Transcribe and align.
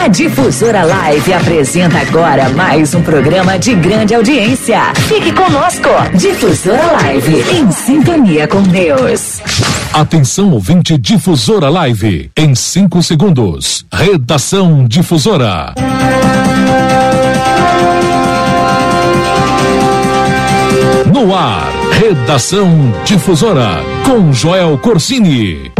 A 0.00 0.06
Difusora 0.06 0.84
Live 0.84 1.32
apresenta 1.32 1.98
agora 1.98 2.48
mais 2.50 2.94
um 2.94 3.02
programa 3.02 3.58
de 3.58 3.74
grande 3.74 4.14
audiência. 4.14 4.94
Fique 4.94 5.32
conosco. 5.32 5.88
Difusora 6.14 6.92
Live, 7.02 7.44
em 7.50 7.70
sintonia 7.72 8.46
com 8.46 8.62
Deus. 8.62 9.40
Atenção 9.92 10.52
ouvinte 10.52 10.96
Difusora 10.96 11.68
Live, 11.68 12.30
em 12.36 12.54
5 12.54 13.02
segundos. 13.02 13.84
Redação 13.92 14.86
Difusora. 14.86 15.74
No 21.12 21.34
ar, 21.34 21.68
Redação 21.90 22.94
Difusora, 23.04 23.82
com 24.06 24.32
Joel 24.32 24.78
Corsini. 24.78 25.72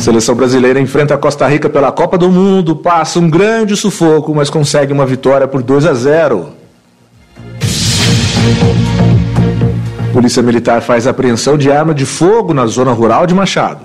Seleção 0.02 0.34
brasileira 0.34 0.80
enfrenta 0.80 1.14
a 1.14 1.16
Costa 1.16 1.46
Rica 1.46 1.70
pela 1.70 1.92
Copa 1.92 2.18
do 2.18 2.28
Mundo, 2.28 2.74
passa 2.74 3.20
um 3.20 3.30
grande 3.30 3.76
sufoco, 3.76 4.34
mas 4.34 4.50
consegue 4.50 4.92
uma 4.92 5.06
vitória 5.06 5.46
por 5.46 5.62
2 5.62 5.86
a 5.86 5.94
0. 5.94 6.48
Polícia 10.12 10.42
Militar 10.42 10.82
faz 10.82 11.06
apreensão 11.06 11.56
de 11.56 11.70
arma 11.70 11.94
de 11.94 12.04
fogo 12.04 12.52
na 12.52 12.66
zona 12.66 12.90
rural 12.90 13.28
de 13.28 13.32
Machado. 13.32 13.82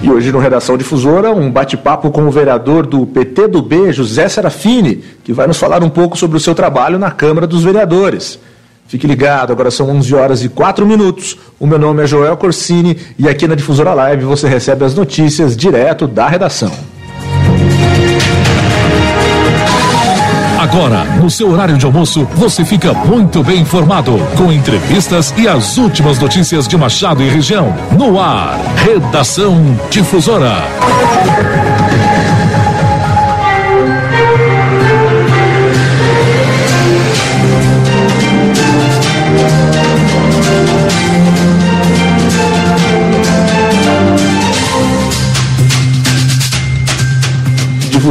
E 0.00 0.08
hoje 0.08 0.30
no 0.30 0.38
Redação 0.38 0.78
Difusora, 0.78 1.32
um 1.32 1.50
bate-papo 1.50 2.12
com 2.12 2.22
o 2.22 2.30
vereador 2.30 2.86
do 2.86 3.04
PT 3.04 3.48
do 3.48 3.62
B, 3.62 3.92
José 3.92 4.28
Serafini, 4.28 5.02
que 5.24 5.32
vai 5.32 5.48
nos 5.48 5.58
falar 5.58 5.82
um 5.82 5.88
pouco 5.88 6.16
sobre 6.16 6.36
o 6.36 6.40
seu 6.40 6.54
trabalho 6.54 7.00
na 7.00 7.10
Câmara 7.10 7.48
dos 7.48 7.64
Vereadores. 7.64 8.38
Fique 8.88 9.06
ligado, 9.06 9.52
agora 9.52 9.70
são 9.70 9.90
11 9.90 10.14
horas 10.14 10.44
e 10.44 10.48
4 10.48 10.86
minutos. 10.86 11.36
O 11.58 11.66
meu 11.66 11.78
nome 11.78 12.02
é 12.02 12.06
Joel 12.06 12.36
Corsini 12.36 12.96
e 13.18 13.28
aqui 13.28 13.48
na 13.48 13.54
Difusora 13.54 13.92
Live 13.92 14.24
você 14.24 14.48
recebe 14.48 14.84
as 14.84 14.94
notícias 14.94 15.56
direto 15.56 16.06
da 16.06 16.28
redação. 16.28 16.72
Agora, 20.58 21.04
no 21.04 21.30
seu 21.30 21.50
horário 21.50 21.76
de 21.76 21.86
almoço, 21.86 22.26
você 22.34 22.64
fica 22.64 22.92
muito 22.92 23.42
bem 23.42 23.60
informado 23.60 24.18
com 24.36 24.50
entrevistas 24.52 25.32
e 25.36 25.46
as 25.46 25.76
últimas 25.76 26.18
notícias 26.18 26.66
de 26.66 26.76
Machado 26.76 27.22
e 27.22 27.28
região. 27.28 27.72
No 27.96 28.20
ar, 28.20 28.58
Redação 28.76 29.54
Difusora. 29.90 30.64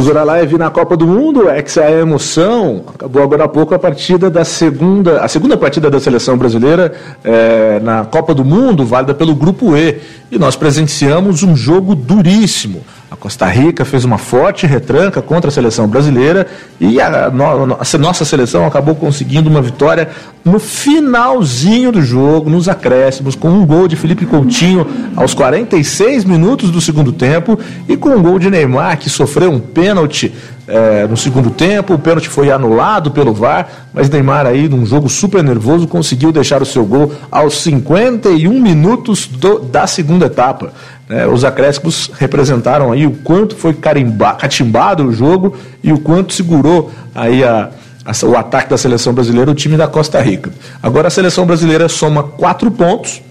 Difusora 0.06 0.22
Live 0.22 0.56
na 0.56 0.70
Copa 0.70 0.96
do 0.96 1.04
Mundo, 1.04 1.48
é 1.50 1.58
a 1.58 1.90
emoção. 1.90 2.84
Acabou 2.94 3.24
agora 3.24 3.42
há 3.42 3.48
pouco 3.48 3.74
a 3.74 3.78
partida 3.78 4.30
da 4.30 4.44
segunda, 4.44 5.20
a 5.20 5.26
segunda 5.26 5.56
partida 5.56 5.90
da 5.90 5.98
seleção 5.98 6.38
brasileira 6.38 6.94
é, 7.24 7.80
na 7.80 8.04
Copa 8.04 8.32
do 8.32 8.44
Mundo, 8.44 8.86
válida 8.86 9.12
pelo 9.12 9.34
Grupo 9.34 9.76
E. 9.76 9.98
E 10.30 10.38
nós 10.38 10.54
presenciamos 10.54 11.42
um 11.42 11.56
jogo 11.56 11.92
duríssimo. 11.96 12.84
A 13.16 13.18
Costa 13.18 13.46
Rica 13.46 13.82
fez 13.82 14.04
uma 14.04 14.18
forte 14.18 14.66
retranca 14.66 15.22
contra 15.22 15.48
a 15.48 15.52
seleção 15.52 15.88
brasileira 15.88 16.46
e 16.78 17.00
a, 17.00 17.26
a, 17.26 17.98
nossa 17.98 18.26
seleção 18.26 18.66
acabou 18.66 18.94
conseguindo 18.94 19.48
uma 19.48 19.62
vitória 19.62 20.10
no 20.44 20.58
finalzinho 20.58 21.90
do 21.90 22.02
jogo, 22.02 22.50
nos 22.50 22.68
acréscimos, 22.68 23.34
com 23.34 23.48
um 23.48 23.64
gol 23.64 23.88
de 23.88 23.96
Felipe 23.96 24.26
Coutinho 24.26 24.86
aos 25.16 25.32
46 25.32 26.26
minutos 26.26 26.70
do 26.70 26.80
segundo 26.80 27.10
tempo 27.10 27.58
e 27.88 27.96
com 27.96 28.10
um 28.10 28.22
gol 28.22 28.38
de 28.38 28.50
Neymar 28.50 28.98
que 28.98 29.08
sofreu 29.08 29.50
um 29.50 29.58
pênalti 29.58 30.32
é, 30.68 31.06
no 31.06 31.16
segundo 31.16 31.50
tempo. 31.50 31.94
O 31.94 31.98
pênalti 31.98 32.28
foi 32.28 32.50
anulado 32.50 33.10
pelo 33.10 33.32
VAR, 33.32 33.68
mas 33.92 34.10
Neymar 34.10 34.46
aí, 34.46 34.68
num 34.68 34.84
jogo 34.84 35.08
super 35.08 35.42
nervoso, 35.42 35.86
conseguiu 35.86 36.32
deixar 36.32 36.60
o 36.60 36.66
seu 36.66 36.84
gol 36.84 37.12
aos 37.30 37.62
51 37.62 38.60
minutos 38.60 39.26
do, 39.26 39.60
da 39.60 39.86
segunda 39.86 40.26
etapa. 40.26 40.72
É, 41.08 41.26
os 41.26 41.44
acréscimos 41.44 42.10
representaram 42.18 42.90
aí 42.90 43.06
o 43.06 43.12
quanto 43.12 43.54
foi 43.54 43.72
carimba, 43.72 44.34
catimbado 44.34 45.04
o 45.06 45.12
jogo 45.12 45.56
e 45.82 45.92
o 45.92 45.98
quanto 45.98 46.32
segurou 46.32 46.90
aí 47.14 47.44
a, 47.44 47.70
a, 48.04 48.26
o 48.26 48.36
ataque 48.36 48.70
da 48.70 48.76
seleção 48.76 49.12
brasileira, 49.12 49.50
o 49.50 49.54
time 49.54 49.76
da 49.76 49.86
Costa 49.86 50.20
Rica. 50.20 50.50
Agora 50.82 51.06
a 51.06 51.10
seleção 51.10 51.46
brasileira 51.46 51.88
soma 51.88 52.24
quatro 52.24 52.72
pontos 52.72 53.22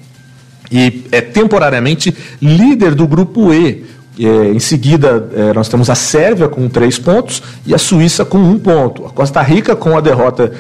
e 0.71 1.05
é 1.11 1.19
temporariamente 1.19 2.15
líder 2.41 2.95
do 2.95 3.05
grupo 3.05 3.53
E. 3.53 3.85
É, 4.17 4.51
em 4.51 4.59
seguida, 4.59 5.29
é, 5.35 5.53
nós 5.53 5.67
temos 5.67 5.89
a 5.89 5.95
Sérvia 5.95 6.47
com 6.47 6.69
três 6.69 6.97
pontos 6.97 7.43
e 7.65 7.75
a 7.75 7.77
Suíça 7.77 8.23
com 8.23 8.37
um 8.37 8.57
ponto. 8.57 9.05
A 9.05 9.09
Costa 9.09 9.41
Rica, 9.41 9.75
com 9.75 9.97
a 9.97 10.01
derrota 10.01 10.53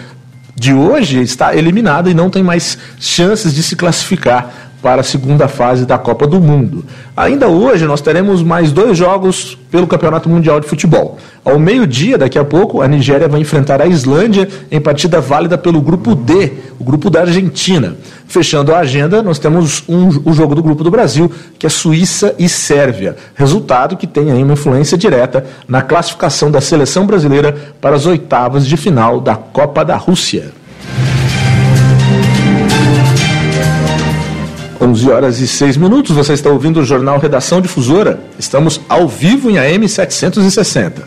de 0.53 0.73
hoje, 0.73 1.21
está 1.21 1.55
eliminada 1.55 2.09
e 2.09 2.13
não 2.13 2.29
tem 2.29 2.43
mais 2.43 2.77
chances 2.99 3.53
de 3.53 3.63
se 3.63 3.77
classificar 3.77 4.64
para 4.85 5.01
a 5.01 5.03
segunda 5.03 5.47
fase 5.47 5.83
da 5.83 5.97
Copa 5.97 6.27
do 6.27 6.39
Mundo. 6.39 6.85
Ainda 7.17 7.47
hoje 7.47 7.87
nós 7.87 8.01
teremos 8.01 8.43
mais 8.43 8.71
dois 8.71 8.95
jogos 8.95 9.57
pelo 9.71 9.87
Campeonato 9.87 10.29
Mundial 10.29 10.59
de 10.59 10.67
Futebol. 10.67 11.17
Ao 11.43 11.57
meio-dia, 11.57 12.19
daqui 12.19 12.37
a 12.37 12.45
pouco, 12.45 12.83
a 12.83 12.87
Nigéria 12.87 13.27
vai 13.27 13.41
enfrentar 13.41 13.81
a 13.81 13.87
Islândia 13.87 14.47
em 14.69 14.79
partida 14.79 15.19
válida 15.19 15.57
pelo 15.57 15.81
grupo 15.81 16.13
D, 16.13 16.51
o 16.77 16.83
grupo 16.83 17.09
da 17.09 17.21
Argentina. 17.21 17.95
Fechando 18.27 18.75
a 18.75 18.77
agenda, 18.77 19.23
nós 19.23 19.39
temos 19.39 19.83
um, 19.89 20.21
o 20.23 20.33
jogo 20.33 20.53
do 20.53 20.61
grupo 20.61 20.83
do 20.83 20.91
Brasil, 20.91 21.31
que 21.57 21.65
é 21.65 21.69
Suíça 21.69 22.35
e 22.37 22.47
Sérvia. 22.47 23.15
Resultado 23.33 23.97
que 23.97 24.05
tem 24.05 24.31
aí 24.31 24.43
uma 24.43 24.53
influência 24.53 24.95
direta 24.95 25.47
na 25.67 25.81
classificação 25.81 26.51
da 26.51 26.61
seleção 26.61 27.07
brasileira 27.07 27.57
para 27.81 27.95
as 27.95 28.05
oitavas 28.05 28.67
de 28.67 28.77
final 28.77 29.19
da 29.19 29.35
Copa 29.35 29.83
da 29.83 29.95
Rússia. 29.95 30.51
11 34.85 35.09
horas 35.09 35.39
e 35.39 35.47
6 35.47 35.77
minutos, 35.77 36.15
você 36.15 36.33
está 36.33 36.51
ouvindo 36.51 36.79
o 36.79 36.85
Jornal 36.85 37.17
Redação 37.17 37.59
Difusora. 37.59 38.19
Estamos 38.37 38.79
ao 38.87 39.07
vivo 39.07 39.49
em 39.49 39.57
AM 39.57 39.89
760. 39.89 41.01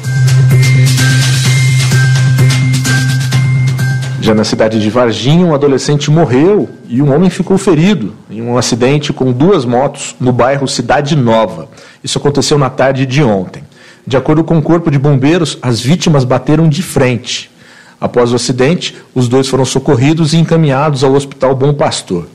Já 4.19 4.33
na 4.33 4.43
cidade 4.43 4.79
de 4.79 4.89
Varginha, 4.89 5.45
um 5.45 5.53
adolescente 5.53 6.09
morreu 6.09 6.69
e 6.89 7.01
um 7.01 7.13
homem 7.13 7.29
ficou 7.29 7.57
ferido 7.57 8.13
em 8.29 8.41
um 8.41 8.57
acidente 8.57 9.13
com 9.13 9.31
duas 9.31 9.63
motos 9.63 10.15
no 10.19 10.31
bairro 10.31 10.67
Cidade 10.67 11.15
Nova. 11.15 11.67
Isso 12.03 12.17
aconteceu 12.17 12.57
na 12.57 12.69
tarde 12.69 13.05
de 13.05 13.23
ontem. 13.23 13.63
De 14.05 14.17
acordo 14.17 14.43
com 14.43 14.57
o 14.57 14.61
Corpo 14.61 14.91
de 14.91 14.99
Bombeiros, 14.99 15.57
as 15.61 15.79
vítimas 15.79 16.25
bateram 16.25 16.67
de 16.67 16.83
frente. 16.83 17.49
Após 17.99 18.33
o 18.33 18.35
acidente, 18.35 18.95
os 19.15 19.29
dois 19.29 19.47
foram 19.47 19.63
socorridos 19.63 20.33
e 20.33 20.37
encaminhados 20.37 21.03
ao 21.03 21.13
Hospital 21.13 21.55
Bom 21.55 21.73
Pastor. 21.73 22.27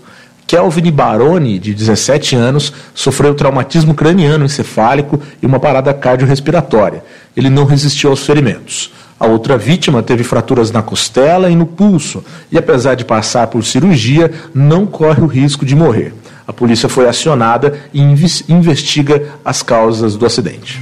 Kelvin 0.46 0.90
Baroni, 0.90 1.58
de 1.58 1.74
17 1.74 2.34
anos, 2.34 2.72
sofreu 2.94 3.34
traumatismo 3.34 3.92
craniano 3.92 4.46
encefálico 4.46 5.20
e 5.42 5.44
uma 5.44 5.60
parada 5.60 5.92
cardiorrespiratória. 5.92 7.04
Ele 7.36 7.50
não 7.50 7.66
resistiu 7.66 8.08
aos 8.08 8.24
ferimentos. 8.24 8.90
A 9.20 9.26
outra 9.26 9.58
vítima 9.58 10.02
teve 10.02 10.24
fraturas 10.24 10.70
na 10.70 10.80
costela 10.80 11.50
e 11.50 11.56
no 11.56 11.66
pulso, 11.66 12.24
e 12.50 12.56
apesar 12.56 12.94
de 12.94 13.04
passar 13.04 13.48
por 13.48 13.62
cirurgia, 13.62 14.32
não 14.54 14.86
corre 14.86 15.20
o 15.20 15.26
risco 15.26 15.66
de 15.66 15.76
morrer. 15.76 16.14
A 16.48 16.52
polícia 16.54 16.88
foi 16.88 17.06
acionada 17.06 17.78
e 17.92 18.00
investiga 18.00 19.22
as 19.44 19.62
causas 19.62 20.16
do 20.16 20.24
acidente. 20.24 20.80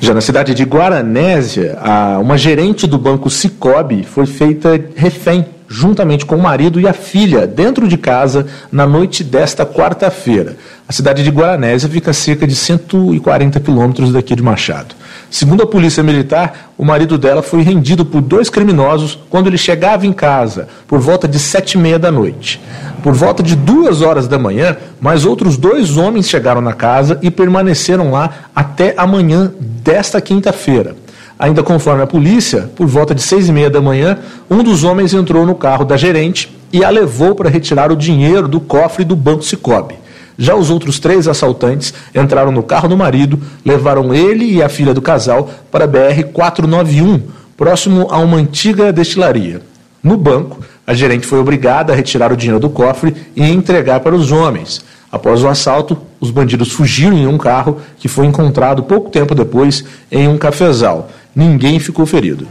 Já 0.00 0.12
na 0.12 0.20
cidade 0.20 0.54
de 0.54 0.64
Guaranésia, 0.64 1.78
uma 2.20 2.36
gerente 2.36 2.84
do 2.84 2.98
banco 2.98 3.30
Cicobi 3.30 4.02
foi 4.02 4.26
feita 4.26 4.80
refém 4.96 5.46
juntamente 5.68 6.24
com 6.24 6.36
o 6.36 6.42
marido 6.42 6.80
e 6.80 6.88
a 6.88 6.94
filha, 6.94 7.46
dentro 7.46 7.86
de 7.86 7.98
casa, 7.98 8.46
na 8.72 8.86
noite 8.86 9.22
desta 9.22 9.66
quarta-feira. 9.66 10.56
A 10.88 10.92
cidade 10.92 11.22
de 11.22 11.30
Guaranésia 11.30 11.88
fica 11.88 12.10
a 12.10 12.14
cerca 12.14 12.46
de 12.46 12.56
140 12.56 13.60
quilômetros 13.60 14.10
daqui 14.10 14.34
de 14.34 14.42
Machado. 14.42 14.94
Segundo 15.30 15.62
a 15.62 15.66
polícia 15.66 16.02
militar, 16.02 16.72
o 16.78 16.84
marido 16.84 17.18
dela 17.18 17.42
foi 17.42 17.60
rendido 17.60 18.02
por 18.06 18.22
dois 18.22 18.48
criminosos 18.48 19.18
quando 19.28 19.48
ele 19.48 19.58
chegava 19.58 20.06
em 20.06 20.12
casa, 20.12 20.68
por 20.86 20.98
volta 21.00 21.28
de 21.28 21.38
sete 21.38 21.72
e 21.72 21.78
meia 21.78 21.98
da 21.98 22.10
noite. 22.10 22.58
Por 23.02 23.12
volta 23.12 23.42
de 23.42 23.54
duas 23.54 24.00
horas 24.00 24.26
da 24.26 24.38
manhã, 24.38 24.76
mais 24.98 25.26
outros 25.26 25.58
dois 25.58 25.98
homens 25.98 26.28
chegaram 26.28 26.62
na 26.62 26.72
casa 26.72 27.18
e 27.20 27.30
permaneceram 27.30 28.10
lá 28.10 28.30
até 28.56 28.94
amanhã 28.96 29.52
desta 29.60 30.20
quinta-feira. 30.20 30.96
Ainda 31.38 31.62
conforme 31.62 32.02
a 32.02 32.06
polícia, 32.06 32.68
por 32.74 32.88
volta 32.88 33.14
de 33.14 33.22
seis 33.22 33.48
e 33.48 33.52
meia 33.52 33.70
da 33.70 33.80
manhã, 33.80 34.18
um 34.50 34.62
dos 34.62 34.82
homens 34.82 35.14
entrou 35.14 35.46
no 35.46 35.54
carro 35.54 35.84
da 35.84 35.96
gerente 35.96 36.52
e 36.72 36.84
a 36.84 36.90
levou 36.90 37.34
para 37.34 37.48
retirar 37.48 37.92
o 37.92 37.96
dinheiro 37.96 38.48
do 38.48 38.58
cofre 38.58 39.04
do 39.04 39.14
Banco 39.14 39.44
Cicobi. 39.44 39.94
Já 40.36 40.56
os 40.56 40.68
outros 40.68 40.98
três 40.98 41.28
assaltantes 41.28 41.94
entraram 42.14 42.50
no 42.50 42.62
carro 42.62 42.88
do 42.88 42.96
marido, 42.96 43.40
levaram 43.64 44.12
ele 44.12 44.44
e 44.52 44.62
a 44.62 44.68
filha 44.68 44.92
do 44.92 45.00
casal 45.02 45.48
para 45.70 45.84
a 45.84 45.88
BR-491, 45.88 47.22
próximo 47.56 48.08
a 48.10 48.18
uma 48.18 48.36
antiga 48.36 48.92
destilaria. 48.92 49.62
No 50.02 50.16
banco, 50.16 50.60
a 50.86 50.94
gerente 50.94 51.26
foi 51.26 51.38
obrigada 51.38 51.92
a 51.92 51.96
retirar 51.96 52.32
o 52.32 52.36
dinheiro 52.36 52.60
do 52.60 52.70
cofre 52.70 53.14
e 53.36 53.42
entregar 53.44 54.00
para 54.00 54.14
os 54.14 54.32
homens. 54.32 54.84
Após 55.10 55.42
o 55.42 55.48
assalto, 55.48 55.96
os 56.20 56.30
bandidos 56.30 56.70
fugiram 56.70 57.16
em 57.16 57.26
um 57.26 57.38
carro 57.38 57.78
que 57.96 58.08
foi 58.08 58.26
encontrado 58.26 58.82
pouco 58.82 59.10
tempo 59.10 59.34
depois 59.34 59.84
em 60.10 60.28
um 60.28 60.36
cafezal. 60.36 61.10
Ninguém 61.38 61.78
ficou 61.78 62.04
ferido. 62.04 62.48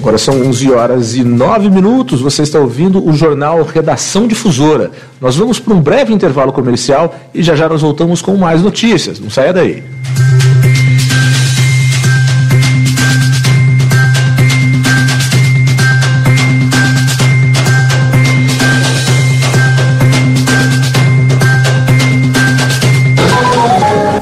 Agora 0.00 0.16
são 0.16 0.40
11 0.46 0.72
horas 0.72 1.14
e 1.14 1.22
9 1.22 1.68
minutos. 1.68 2.22
Você 2.22 2.40
está 2.40 2.58
ouvindo 2.58 3.06
o 3.06 3.12
jornal 3.12 3.62
Redação 3.62 4.26
Difusora. 4.26 4.90
Nós 5.20 5.36
vamos 5.36 5.60
para 5.60 5.74
um 5.74 5.80
breve 5.82 6.14
intervalo 6.14 6.54
comercial 6.54 7.14
e 7.34 7.42
já 7.42 7.54
já 7.54 7.68
nós 7.68 7.82
voltamos 7.82 8.22
com 8.22 8.34
mais 8.34 8.62
notícias. 8.62 9.20
Não 9.20 9.28
saia 9.28 9.52
daí. 9.52 9.84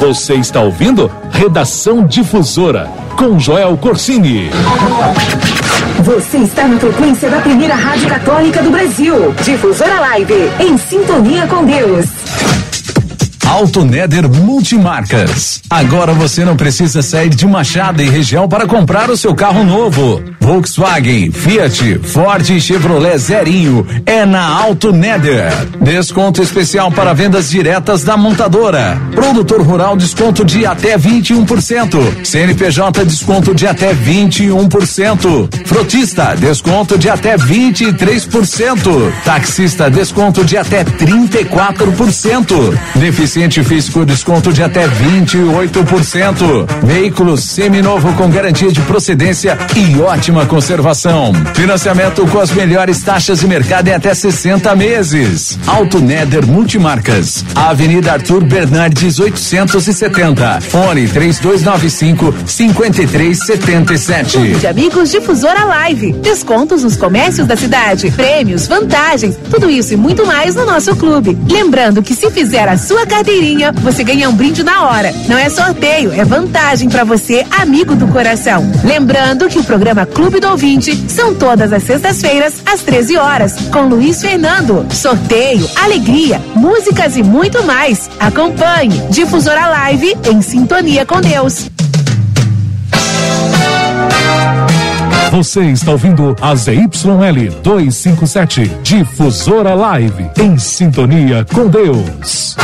Você 0.00 0.34
está 0.34 0.60
ouvindo 0.60 1.08
Redação 1.34 2.06
Difusora 2.06 2.88
com 3.16 3.38
Joel 3.40 3.76
Corsini. 3.76 4.50
Você 6.04 6.38
está 6.38 6.68
na 6.68 6.78
frequência 6.78 7.28
da 7.28 7.40
primeira 7.40 7.74
rádio 7.74 8.08
católica 8.08 8.62
do 8.62 8.70
Brasil. 8.70 9.34
Difusora 9.42 9.98
Live, 9.98 10.52
em 10.60 10.78
sintonia 10.78 11.44
com 11.48 11.64
Deus. 11.64 12.23
Alto 13.54 13.84
Neder 13.84 14.28
Multimarcas. 14.28 15.62
Agora 15.70 16.12
você 16.12 16.44
não 16.44 16.56
precisa 16.56 17.02
sair 17.02 17.28
de 17.28 17.46
Machado 17.46 18.02
e 18.02 18.08
região 18.10 18.48
para 18.48 18.66
comprar 18.66 19.08
o 19.10 19.16
seu 19.16 19.32
carro 19.32 19.62
novo. 19.62 20.20
Volkswagen, 20.40 21.30
Fiat, 21.30 22.00
Ford 22.02 22.50
e 22.50 22.60
Chevrolet 22.60 23.16
Zerinho 23.16 23.86
é 24.04 24.26
na 24.26 24.44
Alto 24.44 24.92
Neder. 24.92 25.52
Desconto 25.80 26.42
especial 26.42 26.90
para 26.90 27.14
vendas 27.14 27.48
diretas 27.48 28.02
da 28.02 28.16
montadora. 28.16 29.00
Produtor 29.14 29.62
rural 29.62 29.96
desconto 29.96 30.44
de 30.44 30.66
até 30.66 30.98
21%. 30.98 32.24
CNPJ 32.24 33.04
desconto 33.04 33.54
de 33.54 33.68
até 33.68 33.94
21%. 33.94 35.64
Frotista 35.64 36.34
desconto 36.34 36.98
de 36.98 37.08
até 37.08 37.36
23%. 37.36 39.12
Taxista 39.24 39.88
desconto 39.88 40.44
de 40.44 40.56
até 40.56 40.84
34%. 40.84 42.76
Deficiente 43.44 43.62
físico 43.62 44.06
desconto 44.06 44.50
de 44.54 44.62
até 44.62 44.88
28%. 44.88 46.66
Veículos 46.82 47.44
seminovo 47.44 48.10
com 48.14 48.30
garantia 48.30 48.72
de 48.72 48.80
procedência 48.80 49.58
e 49.76 50.00
ótima 50.00 50.46
conservação. 50.46 51.30
Financiamento 51.54 52.26
com 52.28 52.38
as 52.38 52.50
melhores 52.52 53.02
taxas 53.02 53.40
de 53.40 53.46
mercado 53.46 53.88
em 53.88 53.92
até 53.92 54.14
60 54.14 54.74
meses. 54.74 55.58
Auto 55.66 56.00
Neder 56.00 56.46
Multimarcas. 56.46 57.44
Avenida 57.54 58.12
Arthur 58.12 58.44
Bernardes 58.44 59.18
870. 59.18 60.62
Fone 60.62 61.06
3295 61.06 62.34
5377. 62.46 64.54
De 64.54 64.66
amigos 64.66 65.10
Difusora 65.10 65.64
Live. 65.64 66.14
Descontos 66.14 66.82
nos 66.82 66.96
comércios 66.96 67.46
da 67.46 67.56
cidade. 67.56 68.10
Prêmios, 68.10 68.66
vantagens, 68.66 69.36
tudo 69.50 69.68
isso 69.68 69.92
e 69.92 69.98
muito 69.98 70.24
mais 70.24 70.54
no 70.54 70.64
nosso 70.64 70.96
clube. 70.96 71.36
Lembrando 71.46 72.02
que 72.02 72.14
se 72.14 72.30
fizer 72.30 72.66
a 72.68 72.78
sua 72.78 73.04
você 73.82 74.04
ganha 74.04 74.28
um 74.28 74.32
brinde 74.32 74.62
na 74.62 74.84
hora. 74.84 75.12
Não 75.28 75.36
é 75.36 75.50
sorteio, 75.50 76.12
é 76.12 76.24
vantagem 76.24 76.88
para 76.88 77.02
você, 77.02 77.44
amigo 77.50 77.96
do 77.96 78.06
coração. 78.06 78.64
Lembrando 78.84 79.48
que 79.48 79.58
o 79.58 79.64
programa 79.64 80.06
Clube 80.06 80.38
do 80.38 80.48
Ouvinte 80.48 80.94
são 81.10 81.34
todas 81.34 81.72
as 81.72 81.82
sextas-feiras, 81.82 82.62
às 82.64 82.82
13 82.82 83.16
horas, 83.16 83.54
com 83.72 83.88
Luiz 83.88 84.20
Fernando. 84.20 84.86
Sorteio, 84.92 85.68
alegria, 85.82 86.40
músicas 86.54 87.16
e 87.16 87.24
muito 87.24 87.64
mais. 87.64 88.08
Acompanhe 88.20 89.02
Difusora 89.10 89.66
Live 89.66 90.16
em 90.30 90.40
sintonia 90.40 91.04
com 91.04 91.20
Deus. 91.20 91.73
Você 95.34 95.62
está 95.64 95.90
ouvindo 95.90 96.36
a 96.40 96.54
ZYL 96.54 97.50
257, 97.60 98.70
Difusora 98.84 99.74
Live, 99.74 100.30
em 100.38 100.56
sintonia 100.56 101.44
com 101.52 101.66
Deus. 101.66 102.56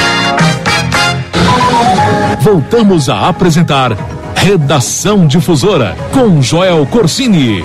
Voltamos 2.40 3.08
a 3.08 3.28
apresentar 3.28 3.90
Redação 4.36 5.26
Difusora 5.26 5.96
com 6.12 6.40
Joel 6.40 6.86
Corsini. 6.86 7.64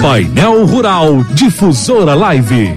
Painel 0.00 0.64
Rural 0.64 1.22
Difusora 1.34 2.14
Live. 2.14 2.74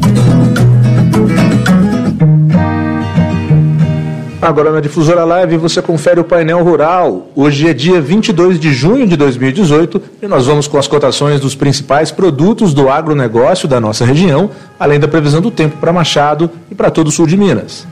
Agora 4.42 4.72
na 4.72 4.80
Difusora 4.80 5.24
Live 5.24 5.56
você 5.58 5.84
confere 5.84 6.20
o 6.20 6.24
painel 6.24 6.64
rural. 6.64 7.28
Hoje 7.36 7.70
é 7.70 7.74
dia 7.76 8.02
22 8.02 8.60
de 8.60 8.74
junho 8.74 9.06
de 9.06 9.16
2018 9.16 10.02
e 10.20 10.28
nós 10.28 10.48
vamos 10.48 10.68
com 10.68 10.80
as 10.80 10.88
cotações 10.88 11.40
dos 11.40 11.54
principais 11.54 12.10
produtos 12.10 12.74
do 12.74 12.90
agronegócio 12.90 13.68
da 13.68 13.80
nossa 13.80 14.04
região, 14.04 14.50
além 14.80 15.00
da 15.00 15.08
previsão 15.08 15.42
do 15.42 15.52
tempo 15.52 15.78
para 15.78 15.94
Machado 15.94 16.50
e 16.72 16.74
para 16.74 16.90
todo 16.90 17.10
o 17.10 17.12
sul 17.12 17.28
de 17.28 17.38
Minas. 17.38 17.86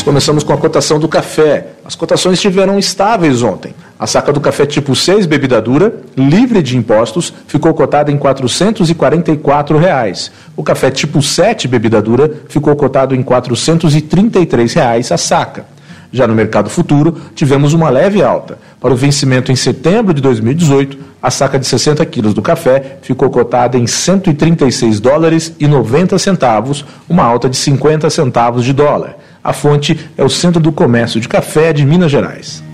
Nós 0.00 0.04
começamos 0.06 0.42
com 0.42 0.54
a 0.54 0.56
cotação 0.56 0.98
do 0.98 1.06
café. 1.06 1.72
As 1.84 1.94
cotações 1.94 2.36
estiveram 2.36 2.78
estáveis 2.78 3.42
ontem. 3.42 3.74
A 3.98 4.06
saca 4.06 4.32
do 4.32 4.40
café 4.40 4.64
tipo 4.64 4.96
6 4.96 5.26
bebida 5.26 5.60
dura, 5.60 5.94
livre 6.16 6.62
de 6.62 6.74
impostos, 6.74 7.34
ficou 7.46 7.74
cotada 7.74 8.10
em 8.10 8.16
444 8.16 9.76
reais. 9.76 10.32
O 10.56 10.62
café 10.62 10.90
tipo 10.90 11.20
7 11.20 11.68
bebida 11.68 12.00
dura 12.00 12.32
ficou 12.48 12.74
cotado 12.76 13.14
em 13.14 13.22
433 13.22 14.72
reais 14.72 15.12
a 15.12 15.18
saca. 15.18 15.66
Já 16.10 16.26
no 16.26 16.34
mercado 16.34 16.70
futuro, 16.70 17.14
tivemos 17.34 17.74
uma 17.74 17.90
leve 17.90 18.22
alta. 18.22 18.58
Para 18.80 18.94
o 18.94 18.96
vencimento 18.96 19.52
em 19.52 19.56
setembro 19.56 20.14
de 20.14 20.22
2018, 20.22 20.96
a 21.22 21.30
saca 21.30 21.58
de 21.58 21.66
60 21.66 22.02
quilos 22.06 22.32
do 22.32 22.40
café 22.40 22.96
ficou 23.02 23.28
cotada 23.28 23.76
em 23.76 23.86
136 23.86 25.00
dólares 25.00 25.54
e 25.60 25.68
90 25.68 26.18
centavos, 26.18 26.82
uma 27.06 27.22
alta 27.22 27.46
de 27.46 27.58
50 27.58 28.08
centavos 28.08 28.64
de 28.64 28.72
dólar. 28.72 29.18
A 29.44 29.52
fonte 29.52 30.00
é 30.16 30.24
o 30.24 30.30
Centro 30.30 30.62
do 30.62 30.72
Comércio 30.72 31.20
de 31.20 31.28
Café 31.28 31.74
de 31.74 31.84
Minas 31.84 32.10
Gerais. 32.10 32.64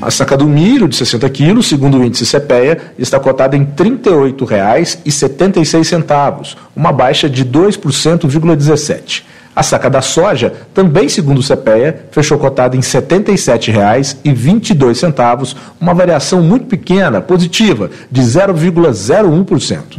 A 0.00 0.10
saca 0.10 0.36
do 0.36 0.48
milho 0.48 0.88
de 0.88 0.96
60 0.96 1.30
quilos, 1.30 1.68
segundo 1.68 1.98
o 1.98 2.04
índice 2.04 2.26
CPEA, 2.26 2.94
está 2.98 3.20
cotada 3.20 3.56
em 3.56 3.60
R$ 3.60 3.68
38,76, 3.76 6.56
uma 6.74 6.90
baixa 6.90 7.30
de 7.30 7.44
2,17%. 7.44 9.22
A 9.54 9.62
saca 9.62 9.90
da 9.90 10.00
soja, 10.00 10.50
também 10.72 11.10
segundo 11.10 11.38
o 11.38 11.42
CPEA, 11.42 12.06
fechou 12.10 12.38
cotada 12.38 12.74
em 12.74 12.80
R$ 12.80 12.86
77,22, 12.86 15.54
uma 15.78 15.92
variação 15.92 16.40
muito 16.42 16.64
pequena, 16.66 17.20
positiva, 17.20 17.90
de 18.10 18.22
0,01%. 18.22 19.98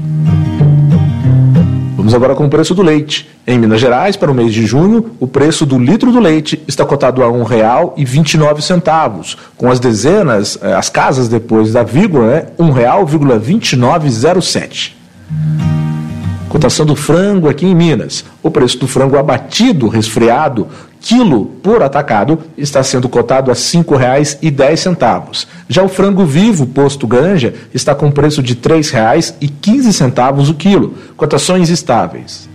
Vamos 1.96 2.12
agora 2.14 2.36
com 2.36 2.46
o 2.46 2.50
preço 2.50 2.76
do 2.76 2.82
leite. 2.82 3.30
Em 3.48 3.58
Minas 3.58 3.80
Gerais, 3.80 4.18
para 4.18 4.30
o 4.30 4.34
mês 4.34 4.54
de 4.54 4.66
junho, 4.66 5.12
o 5.22 5.28
preço 5.28 5.66
do 5.66 5.80
litro 5.80 6.12
do 6.12 6.20
leite 6.20 6.62
está 6.68 6.84
cotado 6.84 7.24
a 7.24 7.28
R$ 7.28 7.34
1,29, 7.34 9.38
com 9.56 9.72
as 9.72 9.80
dezenas, 9.80 10.60
eh, 10.62 10.74
as 10.74 10.90
casas 10.90 11.30
depois 11.30 11.72
da 11.72 11.84
vírgula, 11.84 12.28
né, 12.28 12.48
R$ 12.58 12.66
1,2907. 12.66 14.98
Cotação 16.54 16.86
do 16.86 16.96
frango 16.96 17.50
aqui 17.50 17.66
em 17.66 17.74
Minas. 17.74 18.24
O 18.44 18.52
preço 18.52 18.78
do 18.78 18.88
frango 18.88 19.18
abatido, 19.18 19.88
resfriado, 19.88 20.68
quilo 21.02 21.48
por 21.64 21.82
atacado, 21.82 22.38
está 22.56 22.84
sendo 22.84 23.10
cotado 23.10 23.50
a 23.50 23.56
R$ 23.56 23.60
5,10. 23.60 25.48
Já 25.68 25.82
o 25.82 25.90
frango 25.90 26.24
vivo 26.28 26.68
posto 26.68 27.08
granja 27.08 27.56
está 27.74 27.96
com 27.96 28.12
preço 28.12 28.44
de 28.44 28.54
R$ 28.54 28.60
3,15 28.60 30.52
o 30.52 30.54
quilo. 30.54 30.94
Cotações 31.18 31.72
estáveis. 31.72 32.48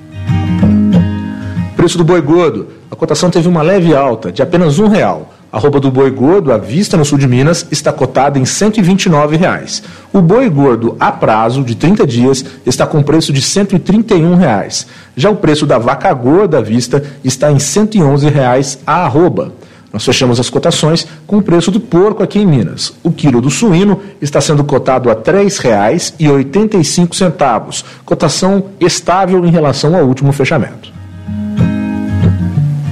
Preço 1.74 1.98
do 1.98 2.04
boi 2.04 2.20
gordo. 2.20 2.68
A 2.88 2.94
cotação 2.94 3.30
teve 3.30 3.48
uma 3.48 3.62
leve 3.62 3.96
alta, 3.96 4.30
de 4.30 4.40
apenas 4.42 4.78
um 4.78 4.86
real. 4.86 5.34
A 5.50 5.58
roupa 5.58 5.80
do 5.80 5.90
boi 5.90 6.10
gordo 6.10 6.52
à 6.52 6.58
vista 6.58 6.94
no 6.94 7.06
sul 7.06 7.16
de 7.16 7.26
Minas 7.26 7.66
está 7.70 7.90
cotada 7.90 8.38
em 8.38 8.44
129 8.44 9.34
reais. 9.34 9.82
O 10.12 10.20
boi 10.20 10.46
gordo 10.50 10.94
a 11.00 11.10
prazo 11.10 11.64
de 11.64 11.74
30 11.74 12.06
dias 12.06 12.44
está 12.66 12.86
com 12.86 13.02
preço 13.02 13.32
de 13.32 13.40
131 13.40 14.34
reais. 14.34 14.86
Já 15.16 15.30
o 15.30 15.36
preço 15.36 15.64
da 15.64 15.78
vaca 15.78 16.12
gorda 16.12 16.58
à 16.58 16.60
vista 16.60 17.02
está 17.24 17.50
em 17.50 17.58
111 17.58 18.28
reais 18.28 18.78
a 18.86 19.06
arroba. 19.06 19.54
Nós 19.90 20.04
fechamos 20.04 20.38
as 20.38 20.50
cotações 20.50 21.06
com 21.26 21.38
o 21.38 21.42
preço 21.42 21.70
do 21.70 21.80
porco 21.80 22.22
aqui 22.22 22.38
em 22.38 22.46
Minas. 22.46 22.92
O 23.02 23.10
quilo 23.10 23.40
do 23.40 23.48
suíno 23.48 24.02
está 24.20 24.42
sendo 24.42 24.62
cotado 24.62 25.08
a 25.08 25.14
R$ 25.14 25.20
3,85, 25.20 27.84
cotação 28.04 28.64
estável 28.78 29.46
em 29.46 29.50
relação 29.50 29.96
ao 29.96 30.04
último 30.04 30.30
fechamento. 30.30 30.97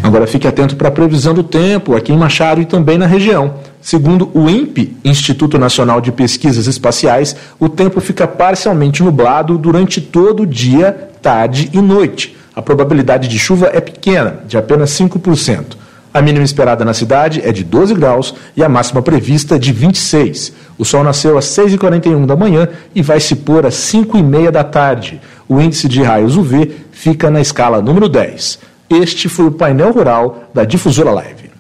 Agora 0.07 0.25
fique 0.25 0.47
atento 0.47 0.77
para 0.77 0.87
a 0.87 0.93
previsão 0.93 1.35
do 1.35 1.43
tempo 1.43 1.97
aqui 1.97 2.13
em 2.13 2.17
Machado 2.17 2.61
e 2.61 2.65
também 2.65 2.97
na 2.97 3.07
região. 3.07 3.55
Segundo 3.81 4.31
o 4.33 4.49
INPE, 4.49 4.97
Instituto 5.05 5.59
Nacional 5.59 6.01
de 6.01 6.13
Pesquisas 6.13 6.69
Espaciais, 6.69 7.35
o 7.59 7.69
tempo 7.69 8.01
fica 8.01 8.25
parcialmente 8.25 9.03
nublado 9.03 9.59
durante 9.59 10.01
todo 10.01 10.45
o 10.45 10.47
dia, 10.47 11.11
tarde 11.21 11.71
e 11.73 11.81
noite. 11.81 12.37
A 12.55 12.63
probabilidade 12.63 13.27
de 13.27 13.37
chuva 13.37 13.69
é 13.75 13.81
pequena, 13.81 14.45
de 14.47 14.57
apenas 14.57 14.91
5%. 14.91 15.77
A 16.15 16.23
mínima 16.23 16.45
esperada 16.45 16.85
na 16.85 16.95
cidade 16.95 17.43
é 17.45 17.51
de 17.51 17.65
12 17.65 17.93
graus 17.95 18.33
e 18.57 18.63
a 18.63 18.69
máxima 18.69 19.03
prevista 19.03 19.59
de 19.59 19.73
26. 19.73 20.53
O 20.79 20.85
sol 20.85 21.03
nasceu 21.03 21.37
às 21.37 21.47
6h41 21.47 22.27
da 22.27 22.37
manhã 22.37 22.69
e 22.95 23.03
vai 23.03 23.19
se 23.19 23.35
pôr 23.35 23.67
às 23.67 23.75
5h30 23.75 24.53
da 24.53 24.63
tarde. 24.63 25.21
O 25.49 25.61
índice 25.61 25.89
de 25.89 26.01
raios 26.01 26.37
UV 26.37 26.71
fica 26.93 27.29
na 27.29 27.41
escala 27.41 27.83
número 27.83 28.09
10. 28.09 28.76
Este 28.89 29.29
foi 29.29 29.47
o 29.47 29.51
painel 29.51 29.93
rural 29.93 30.49
da 30.55 30.65
Difusora 30.65 31.11
Live. 31.11 31.51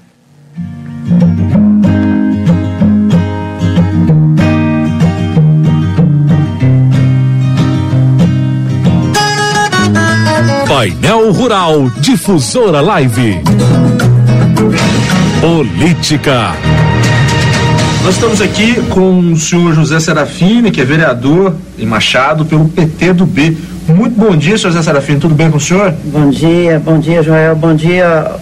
Painel 10.68 11.32
Rural 11.32 11.90
Difusora 12.00 12.80
Live. 12.80 13.40
Política. 15.40 16.52
Nós 18.04 18.14
estamos 18.14 18.40
aqui 18.40 18.80
com 18.90 19.32
o 19.32 19.36
senhor 19.36 19.74
José 19.74 19.98
Serafini, 19.98 20.70
que 20.70 20.80
é 20.80 20.84
vereador 20.84 21.56
em 21.76 21.84
Machado 21.84 22.44
pelo 22.44 22.68
PT 22.68 23.14
do 23.14 23.26
B. 23.26 23.56
Muito 23.88 24.18
bom 24.18 24.36
dia, 24.36 24.58
senhor 24.58 24.72
Zé 24.72 24.82
Serafim, 24.82 25.16
tudo 25.16 25.32
bem 25.32 25.48
com 25.48 25.58
o 25.58 25.60
senhor? 25.60 25.94
Bom 26.06 26.28
dia, 26.28 26.82
bom 26.84 26.98
dia, 26.98 27.22
Joel, 27.22 27.54
bom 27.54 27.72
dia 27.72 28.32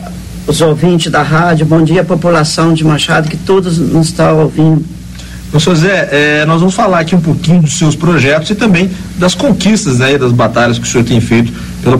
os 0.46 0.62
ouvintes 0.62 1.12
da 1.12 1.22
rádio, 1.22 1.66
bom 1.66 1.82
dia 1.82 2.02
população 2.02 2.72
de 2.72 2.82
Machado, 2.82 3.28
que 3.28 3.36
todos 3.36 3.76
nos 3.76 4.06
estão 4.06 4.38
ouvindo. 4.38 4.82
Senhor 5.60 5.76
Zé, 5.76 6.08
é, 6.10 6.46
nós 6.46 6.60
vamos 6.60 6.74
falar 6.74 7.00
aqui 7.00 7.14
um 7.14 7.20
pouquinho 7.20 7.60
dos 7.60 7.74
seus 7.74 7.94
projetos 7.94 8.48
e 8.50 8.54
também 8.54 8.90
das 9.18 9.34
conquistas, 9.34 9.98
né, 9.98 10.16
das 10.16 10.32
batalhas 10.32 10.78
que 10.78 10.86
o 10.86 10.90
senhor 10.90 11.04
tem 11.04 11.20
feito 11.20 11.52
pela, 11.82 11.98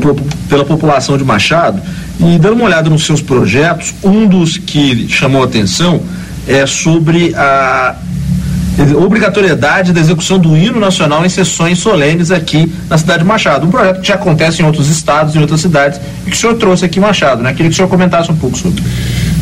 pela 0.49 0.65
população 0.65 1.19
de 1.19 1.23
Machado. 1.23 1.83
E 2.19 2.39
dando 2.39 2.55
uma 2.55 2.65
olhada 2.65 2.89
nos 2.89 3.05
seus 3.05 3.21
projetos, 3.21 3.95
um 4.03 4.27
dos 4.27 4.57
que 4.57 5.07
chamou 5.09 5.43
a 5.43 5.45
atenção 5.45 6.01
é 6.49 6.65
sobre 6.65 7.35
a 7.35 7.95
obrigatoriedade 8.97 9.93
da 9.93 10.00
execução 10.00 10.38
do 10.38 10.57
hino 10.57 10.81
nacional 10.81 11.25
em 11.25 11.28
sessões 11.28 11.78
solenes 11.78 12.31
aqui 12.31 12.73
na 12.88 12.99
cidade 12.99 13.21
de 13.21 13.25
Machado. 13.25 13.66
Um 13.66 13.71
projeto 13.71 14.00
que 14.00 14.09
já 14.09 14.14
acontece 14.14 14.62
em 14.62 14.64
outros 14.64 14.88
estados, 14.88 15.37
em 15.37 15.40
outras 15.40 15.61
cidades, 15.61 16.00
e 16.26 16.31
que 16.31 16.37
o 16.37 16.38
senhor 16.38 16.54
trouxe 16.54 16.85
aqui 16.85 16.99
em 16.99 17.02
Machado, 17.02 17.43
né? 17.43 17.52
Queria 17.52 17.69
que 17.69 17.75
o 17.75 17.76
senhor 17.76 17.88
comentasse 17.88 18.31
um 18.31 18.37
pouco 18.37 18.59
sobre. 18.59 18.83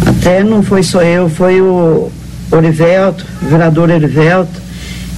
Até 0.05 0.45
não 0.45 0.63
foi 0.63 0.83
só 0.83 1.03
eu, 1.03 1.29
foi 1.29 1.61
o 1.61 2.11
Orivelto, 2.51 3.25
o 3.43 3.47
vereador 3.47 3.91
Orivelto. 3.91 4.61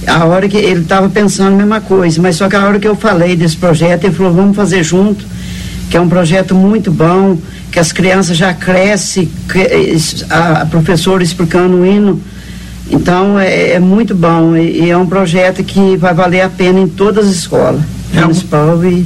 A 0.07 0.23
hora 0.25 0.47
que 0.47 0.57
ele 0.57 0.81
estava 0.81 1.09
pensando 1.09 1.53
a 1.53 1.57
mesma 1.57 1.81
coisa, 1.81 2.21
mas 2.21 2.35
só 2.35 2.47
que 2.47 2.55
a 2.55 2.63
hora 2.63 2.79
que 2.79 2.87
eu 2.87 2.95
falei 2.95 3.35
desse 3.35 3.57
projeto, 3.57 4.05
ele 4.05 4.13
falou, 4.13 4.33
vamos 4.33 4.55
fazer 4.55 4.83
junto, 4.83 5.25
que 5.89 5.97
é 5.97 6.01
um 6.01 6.07
projeto 6.07 6.53
muito 6.53 6.91
bom, 6.91 7.37
que 7.71 7.79
as 7.79 7.91
crianças 7.91 8.37
já 8.37 8.53
crescem, 8.53 9.29
a, 10.29 10.61
a 10.61 10.65
professora 10.65 11.23
explicando 11.23 11.77
o 11.77 11.85
hino 11.85 12.21
então 12.89 13.39
é, 13.39 13.71
é 13.71 13.79
muito 13.79 14.13
bom 14.13 14.55
e, 14.55 14.83
e, 14.83 14.89
é 14.89 14.97
um 14.97 15.05
projeto 15.05 15.63
que 15.63 15.97
vai 15.97 16.13
valer 16.13 16.41
a 16.41 16.49
pena 16.49 16.79
em 16.79 16.87
todas 16.87 17.27
as 17.27 17.35
escolas 17.35 17.81
é 18.13 18.21
municipal 18.21 18.83
e 18.85 19.05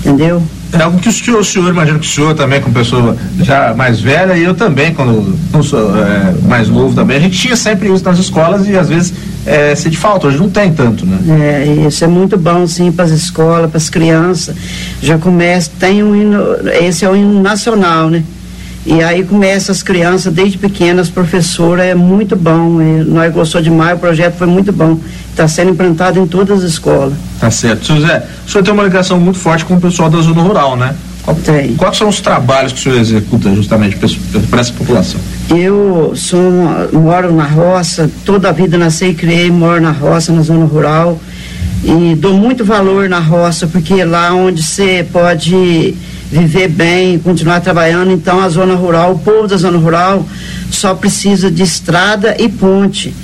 entendeu? 0.00 0.42
É 0.72 0.82
algo 0.82 0.98
que 0.98 1.08
o 1.08 1.12
senhor, 1.12 1.40
o 1.40 1.44
senhor, 1.44 1.70
imagino 1.70 1.98
que 1.98 2.06
o 2.06 2.08
senhor 2.08 2.34
também, 2.34 2.60
como 2.60 2.74
pessoa 2.74 3.16
já 3.40 3.72
mais 3.74 4.00
velha, 4.00 4.36
e 4.36 4.42
eu 4.42 4.52
também, 4.52 4.92
quando 4.92 5.36
não 5.52 5.62
sou 5.62 5.96
é, 5.96 6.34
mais 6.42 6.68
novo 6.68 6.94
também, 6.94 7.16
a 7.16 7.20
gente 7.20 7.38
tinha 7.38 7.56
sempre 7.56 7.92
isso 7.92 8.04
nas 8.04 8.18
escolas 8.18 8.66
e 8.66 8.76
às 8.76 8.88
vezes 8.88 9.14
é, 9.46 9.74
de 9.74 9.96
falta, 9.96 10.26
hoje 10.26 10.38
não 10.38 10.50
tem 10.50 10.72
tanto, 10.72 11.06
né? 11.06 11.18
É, 11.40 11.86
isso 11.86 12.04
é 12.04 12.08
muito 12.08 12.36
bom, 12.36 12.66
sim, 12.66 12.90
para 12.90 13.04
as 13.04 13.12
escolas, 13.12 13.70
para 13.70 13.78
as 13.78 13.88
crianças. 13.88 14.56
Já 15.00 15.16
começa, 15.16 15.70
tem 15.78 16.02
um 16.02 16.16
hino, 16.16 16.42
esse 16.82 17.04
é 17.04 17.10
o 17.10 17.14
hino 17.14 17.40
nacional, 17.40 18.10
né? 18.10 18.24
E 18.86 19.02
aí 19.02 19.24
começa 19.24 19.72
as 19.72 19.82
crianças 19.82 20.32
desde 20.32 20.56
pequenas, 20.56 21.10
professora, 21.10 21.84
é 21.84 21.94
muito 21.94 22.36
bom. 22.36 22.80
E 22.80 23.02
nós 23.02 23.34
gostamos 23.34 23.64
demais, 23.64 23.96
o 23.96 24.00
projeto 24.00 24.36
foi 24.36 24.46
muito 24.46 24.72
bom. 24.72 25.00
Está 25.28 25.48
sendo 25.48 25.72
implantado 25.72 26.20
em 26.20 26.26
todas 26.26 26.62
as 26.62 26.70
escolas. 26.70 27.12
Tá 27.40 27.50
certo. 27.50 28.00
Zé, 28.00 28.24
o 28.46 28.50
senhor 28.50 28.62
tem 28.62 28.72
uma 28.72 28.84
ligação 28.84 29.18
muito 29.18 29.40
forte 29.40 29.64
com 29.64 29.74
o 29.74 29.80
pessoal 29.80 30.08
da 30.08 30.20
zona 30.20 30.40
rural, 30.40 30.76
né? 30.76 30.94
Qual, 31.24 31.36
tem. 31.36 31.74
Quais 31.74 31.96
são 31.96 32.08
os 32.08 32.20
trabalhos 32.20 32.72
que 32.72 32.78
o 32.78 32.82
senhor 32.84 32.98
executa 33.00 33.52
justamente 33.56 33.96
para 34.48 34.60
essa 34.60 34.72
população? 34.72 35.20
Eu 35.50 36.12
sou, 36.14 36.40
moro 36.92 37.34
na 37.34 37.44
roça, 37.44 38.08
toda 38.24 38.50
a 38.50 38.52
vida 38.52 38.78
nasci 38.78 39.06
e 39.06 39.14
criei, 39.14 39.50
moro 39.50 39.80
na 39.80 39.90
roça, 39.90 40.32
na 40.32 40.42
zona 40.42 40.64
rural. 40.64 41.20
E 41.82 42.14
dou 42.14 42.34
muito 42.34 42.64
valor 42.64 43.08
na 43.08 43.18
roça, 43.18 43.66
porque 43.66 43.94
é 43.94 44.04
lá 44.04 44.32
onde 44.32 44.62
você 44.62 45.04
pode 45.12 45.96
viver 46.30 46.68
bem, 46.68 47.18
continuar 47.18 47.60
trabalhando. 47.60 48.12
Então, 48.12 48.40
a 48.40 48.48
zona 48.48 48.74
rural, 48.74 49.12
o 49.12 49.18
povo 49.18 49.46
da 49.46 49.56
zona 49.56 49.78
rural 49.78 50.26
só 50.70 50.94
precisa 50.94 51.50
de 51.50 51.62
estrada 51.62 52.36
e 52.38 52.48
ponte. 52.48 53.14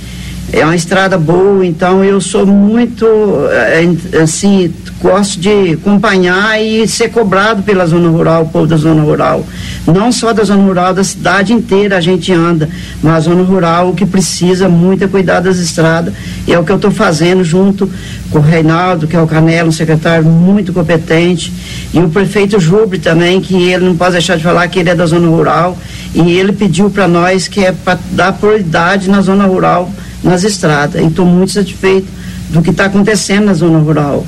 É 0.52 0.64
uma 0.64 0.76
estrada 0.76 1.16
boa, 1.16 1.64
então 1.64 2.04
eu 2.04 2.20
sou 2.20 2.44
muito, 2.44 3.06
eh, 3.50 4.18
assim, 4.22 4.72
gosto 5.00 5.40
de 5.40 5.72
acompanhar 5.72 6.60
e 6.62 6.86
ser 6.86 7.08
cobrado 7.08 7.62
pela 7.62 7.86
zona 7.86 8.08
rural, 8.10 8.42
o 8.42 8.48
povo 8.48 8.66
da 8.66 8.76
zona 8.76 9.02
rural. 9.02 9.46
Não 9.86 10.12
só 10.12 10.32
da 10.32 10.44
zona 10.44 10.62
rural, 10.62 10.94
da 10.94 11.02
cidade 11.02 11.52
inteira 11.52 11.96
a 11.96 12.00
gente 12.00 12.32
anda, 12.32 12.68
mas 13.02 13.14
a 13.14 13.20
zona 13.20 13.42
rural 13.42 13.90
o 13.90 13.94
que 13.94 14.06
precisa 14.06 14.68
muito 14.68 15.02
é 15.02 15.08
cuidar 15.08 15.40
das 15.40 15.58
estradas. 15.58 16.14
E 16.46 16.52
é 16.52 16.58
o 16.58 16.64
que 16.64 16.70
eu 16.70 16.76
estou 16.76 16.90
fazendo 16.90 17.42
junto 17.42 17.90
com 18.30 18.38
o 18.38 18.42
Reinaldo, 18.42 19.08
que 19.08 19.16
é 19.16 19.20
o 19.20 19.26
Canelo, 19.26 19.70
um 19.70 19.72
secretário 19.72 20.24
muito 20.24 20.72
competente, 20.72 21.52
e 21.92 21.98
o 21.98 22.08
prefeito 22.08 22.60
Jubre 22.60 22.98
também, 22.98 23.40
que 23.40 23.54
ele 23.54 23.84
não 23.84 23.96
pode 23.96 24.12
deixar 24.12 24.36
de 24.36 24.42
falar 24.44 24.68
que 24.68 24.78
ele 24.78 24.90
é 24.90 24.94
da 24.94 25.04
zona 25.04 25.28
rural, 25.28 25.76
e 26.14 26.30
ele 26.30 26.52
pediu 26.52 26.88
para 26.88 27.08
nós 27.08 27.48
que 27.48 27.64
é 27.64 27.72
para 27.72 27.98
dar 28.12 28.32
prioridade 28.32 29.10
na 29.10 29.20
zona 29.20 29.44
rural, 29.44 29.90
nas 30.22 30.44
estradas. 30.44 31.02
E 31.02 31.06
estou 31.06 31.26
muito 31.26 31.52
satisfeito 31.52 32.06
do 32.50 32.62
que 32.62 32.70
está 32.70 32.84
acontecendo 32.84 33.46
na 33.46 33.54
zona 33.54 33.78
rural. 33.78 34.24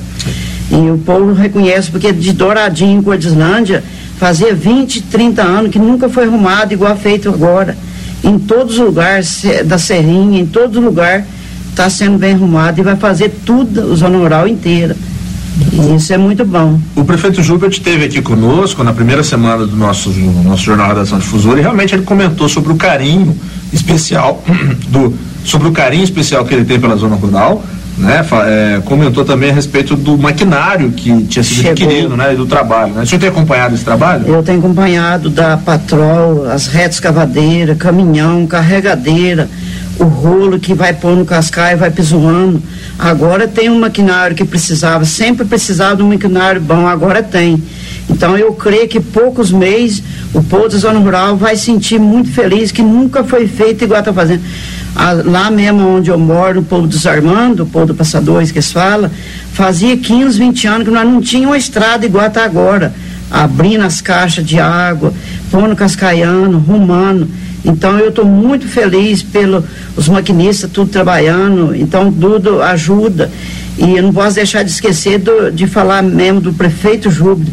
E 0.69 0.91
o 0.91 0.97
povo 0.97 1.33
reconhece, 1.33 1.91
porque 1.91 2.11
de 2.11 2.33
Douradinho 2.33 2.99
em 2.99 3.01
Cordislândia, 3.01 3.83
fazia 4.17 4.53
20, 4.53 5.01
30 5.03 5.41
anos 5.41 5.71
que 5.71 5.79
nunca 5.79 6.09
foi 6.09 6.25
arrumado 6.25 6.73
igual 6.73 6.95
feito 6.95 7.29
agora. 7.29 7.77
Em 8.23 8.39
todos 8.39 8.79
os 8.79 8.85
lugares 8.85 9.43
da 9.65 9.77
Serrinha, 9.77 10.39
em 10.39 10.45
todo 10.45 10.79
lugar, 10.79 11.25
está 11.69 11.89
sendo 11.89 12.17
bem 12.17 12.33
arrumado 12.33 12.79
e 12.79 12.83
vai 12.83 12.95
fazer 12.95 13.29
tudo, 13.45 13.93
a 13.93 13.95
zona 13.95 14.17
rural 14.17 14.47
inteira. 14.47 14.95
E 15.71 15.95
isso 15.95 16.11
é 16.11 16.17
muito 16.17 16.43
bom. 16.43 16.79
O 16.95 17.05
prefeito 17.05 17.41
Júlio 17.41 17.69
esteve 17.69 18.05
aqui 18.05 18.21
conosco 18.21 18.83
na 18.83 18.93
primeira 18.93 19.23
semana 19.23 19.65
do 19.65 19.75
nosso, 19.75 20.09
nosso 20.43 20.63
Jornal 20.63 20.89
Redação 20.89 21.17
Difusora 21.19 21.59
e 21.59 21.61
realmente 21.61 21.95
ele 21.95 22.03
comentou 22.03 22.49
sobre 22.49 22.73
o 22.73 22.75
carinho 22.75 23.37
especial 23.71 24.43
do 24.89 25.13
sobre 25.45 25.67
o 25.67 25.71
carinho 25.71 26.03
especial 26.03 26.43
que 26.43 26.53
ele 26.55 26.65
tem 26.65 26.79
pela 26.79 26.95
zona 26.95 27.15
rural 27.15 27.63
né, 27.97 28.25
é, 28.47 28.81
comentou 28.83 29.23
também 29.23 29.51
a 29.51 29.53
respeito 29.53 29.95
do 29.95 30.17
maquinário 30.17 30.91
que 30.91 31.23
tinha 31.23 31.43
sido 31.43 31.55
Chegou. 31.55 31.71
adquirido, 31.71 32.17
né, 32.17 32.33
e 32.33 32.35
do 32.35 32.45
trabalho. 32.45 32.93
Né? 32.93 33.03
O 33.03 33.05
senhor 33.05 33.19
tem 33.19 33.29
acompanhado 33.29 33.75
esse 33.75 33.85
trabalho? 33.85 34.27
Eu 34.27 34.43
tenho 34.43 34.59
acompanhado 34.59 35.29
da 35.29 35.57
patrol, 35.57 36.45
as 36.49 36.67
retas 36.67 36.99
cavadeira, 36.99 37.73
caminhão, 37.75 38.45
carregadeira, 38.45 39.49
o 39.97 40.03
rolo 40.03 40.59
que 40.59 40.73
vai 40.73 40.93
pôr 40.93 41.15
no 41.15 41.25
cascaio, 41.25 41.77
vai 41.77 41.89
pisoando. 41.89 42.61
Agora 42.99 43.47
tem 43.47 43.69
um 43.69 43.79
maquinário 43.79 44.35
que 44.35 44.43
precisava, 44.43 45.05
sempre 45.05 45.45
precisava 45.45 45.95
de 45.95 46.03
um 46.03 46.09
maquinário 46.09 46.59
bom, 46.59 46.87
agora 46.87 47.23
tem. 47.23 47.63
Então 48.09 48.37
eu 48.37 48.53
creio 48.53 48.87
que 48.87 48.99
poucos 48.99 49.51
meses 49.51 50.03
o 50.33 50.43
povo 50.43 50.69
da 50.69 50.77
zona 50.77 50.99
rural 50.99 51.37
vai 51.37 51.55
sentir 51.55 51.99
muito 51.99 52.29
feliz 52.29 52.71
que 52.71 52.81
nunca 52.81 53.23
foi 53.23 53.47
feito 53.47 53.83
igual 53.83 53.99
está 53.99 54.13
fazendo. 54.13 54.43
Ah, 54.95 55.11
lá 55.11 55.51
mesmo 55.51 55.97
onde 55.97 56.09
eu 56.09 56.17
moro, 56.17 56.61
no 56.61 56.63
povo 56.63 56.87
dos 56.87 57.05
Armando, 57.05 57.63
o 57.63 57.65
povo 57.65 57.87
do 57.87 57.95
Passadores 57.95 58.49
que 58.49 58.59
eles 58.59 58.71
falam, 58.71 59.11
fazia 59.51 59.97
15, 59.97 60.39
20 60.39 60.67
anos 60.67 60.87
que 60.87 60.93
nós 60.93 61.05
não 61.05 61.21
tínhamos 61.21 61.49
uma 61.49 61.57
estrada 61.57 62.05
igual 62.05 62.27
está 62.27 62.45
agora. 62.45 62.93
Abrindo 63.29 63.83
as 63.83 63.99
caixas 63.99 64.45
de 64.45 64.57
água, 64.57 65.13
pondo 65.51 65.75
cascaiano, 65.75 66.59
rumando. 66.59 67.27
Então 67.65 67.97
eu 67.99 68.09
estou 68.09 68.23
muito 68.23 68.67
feliz 68.67 69.21
pelos 69.21 70.07
maquinistas, 70.07 70.69
tudo 70.71 70.89
trabalhando, 70.89 71.75
então 71.75 72.11
tudo 72.11 72.61
ajuda. 72.61 73.29
E 73.77 73.97
eu 73.97 74.03
não 74.03 74.13
posso 74.13 74.35
deixar 74.35 74.63
de 74.63 74.71
esquecer 74.71 75.17
do, 75.19 75.51
de 75.51 75.67
falar 75.67 76.01
mesmo 76.01 76.39
do 76.39 76.53
prefeito 76.53 77.09
Júbilo. 77.09 77.51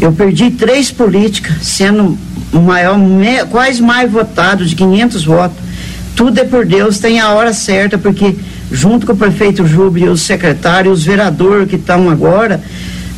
Eu 0.00 0.12
perdi 0.12 0.50
três 0.50 0.90
políticas, 0.90 1.56
sendo 1.60 2.16
o 2.52 2.60
maior, 2.60 2.96
me, 2.96 3.44
quase 3.46 3.82
mais 3.82 4.10
votado, 4.10 4.64
de 4.64 4.74
500 4.74 5.24
votos. 5.24 5.58
Tudo 6.18 6.36
é 6.40 6.44
por 6.44 6.66
Deus, 6.66 6.98
tem 6.98 7.20
a 7.20 7.30
hora 7.30 7.52
certa, 7.52 7.96
porque 7.96 8.34
junto 8.72 9.06
com 9.06 9.12
o 9.12 9.16
prefeito 9.16 9.64
Júbilo, 9.64 10.10
os 10.10 10.22
secretários, 10.22 10.98
os 10.98 11.04
vereadores 11.04 11.70
que 11.70 11.76
estão 11.76 12.10
agora, 12.10 12.60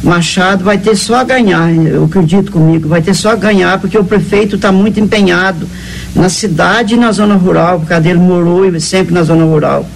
Machado 0.05 0.63
vai 0.63 0.77
ter 0.77 0.95
só 0.95 1.15
a 1.15 1.25
ganhar, 1.25 1.75
eu 1.75 2.05
acredito 2.05 2.53
comigo, 2.53 2.91
vai 2.91 3.01
ter 3.01 3.15
só 3.15 3.31
a 3.31 3.37
ganhar, 3.37 3.81
porque 3.81 3.97
o 3.97 4.05
prefeito 4.05 4.57
está 4.57 4.71
muito 4.71 5.01
empenhado 5.01 5.67
na 6.15 6.29
cidade 6.29 6.93
e 6.93 6.99
na 6.99 7.11
zona 7.11 7.37
rural, 7.37 7.81
porque 7.81 7.95
ele 8.07 8.19
morou 8.19 8.79
sempre 8.79 9.15
na 9.15 9.23
zona 9.23 9.45
rural. 9.45 9.89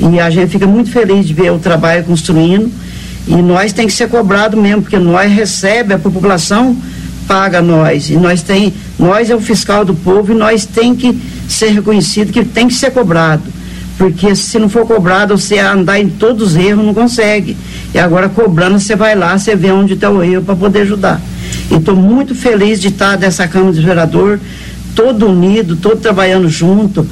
E 0.00 0.18
a 0.18 0.30
gente 0.30 0.48
fica 0.48 0.66
muito 0.66 0.90
feliz 0.90 1.26
de 1.26 1.34
ver 1.34 1.52
o 1.52 1.58
trabalho 1.58 2.02
construindo. 2.04 2.72
E 3.26 3.36
nós 3.42 3.74
tem 3.74 3.86
que 3.86 3.92
ser 3.92 4.08
cobrado 4.08 4.56
mesmo, 4.56 4.80
porque 4.80 4.98
nós 4.98 5.30
recebe, 5.30 5.92
a 5.92 5.98
população 5.98 6.74
paga 7.26 7.60
nós. 7.60 8.08
E 8.08 8.16
nós 8.16 8.42
tem, 8.42 8.72
nós 8.98 9.28
é 9.28 9.36
o 9.36 9.40
fiscal 9.40 9.84
do 9.84 9.94
povo 9.94 10.32
e 10.32 10.34
nós 10.34 10.64
tem 10.64 10.94
que 10.94 11.20
ser 11.48 11.70
reconhecido 11.70 12.32
que 12.32 12.44
tem 12.44 12.68
que 12.68 12.74
ser 12.74 12.90
cobrado. 12.90 13.42
Porque 13.96 14.36
se 14.36 14.58
não 14.58 14.68
for 14.68 14.86
cobrado, 14.86 15.36
você 15.36 15.58
andar 15.58 15.98
em 15.98 16.08
todos 16.08 16.50
os 16.50 16.56
erros 16.56 16.84
não 16.84 16.94
consegue. 16.94 17.56
E 17.92 17.98
agora 17.98 18.28
cobrando, 18.28 18.78
você 18.78 18.94
vai 18.94 19.16
lá, 19.16 19.36
você 19.36 19.56
vê 19.56 19.72
onde 19.72 19.94
está 19.94 20.08
o 20.08 20.22
erro 20.22 20.42
para 20.42 20.54
poder 20.54 20.82
ajudar. 20.82 21.20
E 21.70 21.74
estou 21.74 21.96
muito 21.96 22.34
feliz 22.34 22.80
de 22.80 22.88
estar 22.88 23.16
dessa 23.16 23.48
Câmara 23.48 23.72
de 23.72 23.80
Vereador, 23.80 24.38
todo 24.94 25.26
unido, 25.26 25.74
todo 25.74 25.96
trabalhando 25.96 26.48
junto 26.48 27.04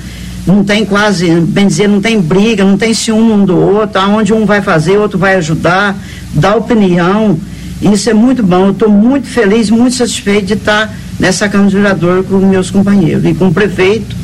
não 0.47 0.63
tem 0.63 0.85
quase, 0.85 1.29
bem 1.41 1.67
dizer, 1.67 1.89
não 1.89 2.01
tem 2.01 2.21
briga, 2.21 2.65
não 2.65 2.79
tem 2.79 2.95
ciúme 2.95 3.33
um 3.33 3.45
do 3.45 3.59
outro, 3.59 4.01
aonde 4.01 4.33
um 4.33 4.47
vai 4.47 4.63
fazer, 4.63 4.97
outro 4.97 5.19
vai 5.19 5.35
ajudar, 5.35 5.97
dá 6.33 6.55
opinião. 6.55 7.37
Isso 7.83 8.09
é 8.09 8.15
muito 8.15 8.43
bom. 8.45 8.67
Eu 8.67 8.71
estou 8.71 8.89
muito 8.89 9.27
feliz, 9.27 9.69
muito 9.71 9.97
satisfeito 9.97 10.47
de 10.47 10.55
estar 10.55 10.95
nessa 11.19 11.49
Câmara 11.49 11.69
de 11.69 11.77
Vereador 11.77 12.25
com 12.25 12.39
meus 12.39 12.71
companheiros, 12.71 13.25
e 13.25 13.35
com 13.35 13.49
o 13.49 13.53
prefeito 13.53 14.16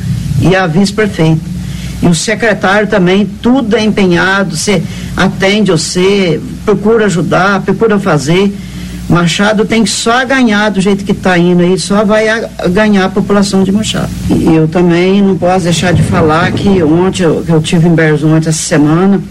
e 0.43 0.55
a 0.55 0.67
vice-prefeita. 0.67 1.41
E 2.01 2.07
o 2.07 2.13
secretário 2.13 2.87
também, 2.87 3.25
tudo 3.41 3.77
é 3.77 3.83
empenhado, 3.83 4.57
você 4.57 4.83
atende 5.15 5.71
você, 5.71 6.39
procura 6.65 7.05
ajudar, 7.05 7.61
procura 7.61 7.97
fazer. 7.97 8.53
Machado 9.07 9.65
tem 9.65 9.83
que 9.83 9.89
só 9.89 10.25
ganhar 10.25 10.69
do 10.69 10.81
jeito 10.81 11.05
que 11.05 11.11
está 11.11 11.37
indo 11.37 11.61
aí, 11.61 11.79
só 11.79 12.03
vai 12.03 12.27
a, 12.27 12.49
ganhar 12.67 13.05
a 13.05 13.09
população 13.09 13.63
de 13.63 13.71
Machado. 13.71 14.09
E 14.29 14.53
eu 14.53 14.67
também 14.67 15.21
não 15.21 15.37
posso 15.37 15.63
deixar 15.63 15.93
de 15.93 16.03
falar 16.03 16.51
que 16.51 16.83
ontem 16.83 17.23
eu, 17.23 17.43
eu 17.47 17.61
tive 17.61 17.87
em 17.87 17.95
Berzonte 17.95 18.49
essa 18.49 18.57
semana, 18.57 19.21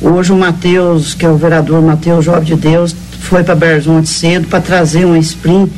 hoje 0.00 0.32
o 0.32 0.36
Matheus, 0.36 1.14
que 1.14 1.24
é 1.24 1.28
o 1.28 1.36
vereador 1.36 1.82
Matheus 1.82 2.24
Jovem 2.24 2.44
de 2.44 2.54
Deus, 2.54 2.94
foi 3.20 3.42
para 3.42 3.54
Berzonte 3.54 4.08
cedo 4.08 4.46
para 4.46 4.60
trazer 4.60 5.04
um 5.04 5.16
sprint 5.16 5.72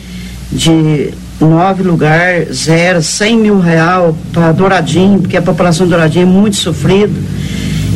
de 0.50 1.14
nove 1.46 1.83
lugar, 1.83 2.46
zero, 2.52 3.02
cem 3.02 3.37
mil 3.37 3.61
real 3.61 4.16
para 4.33 4.52
Douradinho, 4.52 5.20
porque 5.20 5.37
a 5.37 5.42
população 5.42 5.87
Douradinho 5.87 6.24
é 6.24 6.26
muito 6.26 6.57
sofrida 6.57 7.12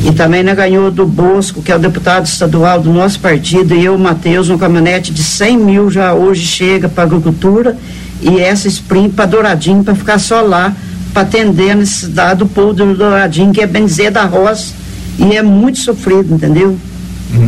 e 0.05 0.13
também 0.13 0.43
né, 0.43 0.55
ganhou 0.55 0.91
do 0.91 1.07
Bosco, 1.07 1.63
que 1.63 1.73
é 1.73 1.77
o 1.77 1.79
deputado 1.79 2.27
estadual 2.27 2.81
do 2.81 2.93
nosso 2.93 3.19
partido, 3.19 3.75
e 3.75 3.85
eu, 3.85 3.99
Matheus, 3.99 4.49
um 4.49 4.57
caminhonete 4.57 5.13
de 5.13 5.23
100 5.23 5.59
mil 5.59 5.91
já 5.91 6.15
hoje 6.15 6.47
chega 6.47 6.89
para 6.89 7.05
agricultura 7.05 7.77
e 8.23 8.39
essa 8.41 8.69
sprint 8.69 9.15
para 9.15 9.27
Douradinho, 9.27 9.83
para 9.83 9.95
ficar 9.95 10.19
só 10.19 10.41
lá, 10.41 10.73
para 11.13 11.23
atender 11.23 11.71
a 11.71 11.75
necessidade 11.75 12.39
do 12.39 12.47
povo 12.47 12.73
do 12.73 12.95
Douradinho, 12.95 13.53
que 13.53 13.61
é 13.61 13.67
bem 13.67 13.87
da 14.13 14.25
roça, 14.25 14.75
e 15.19 15.37
é 15.37 15.43
muito 15.43 15.79
sofrido, 15.79 16.35
entendeu? 16.35 16.77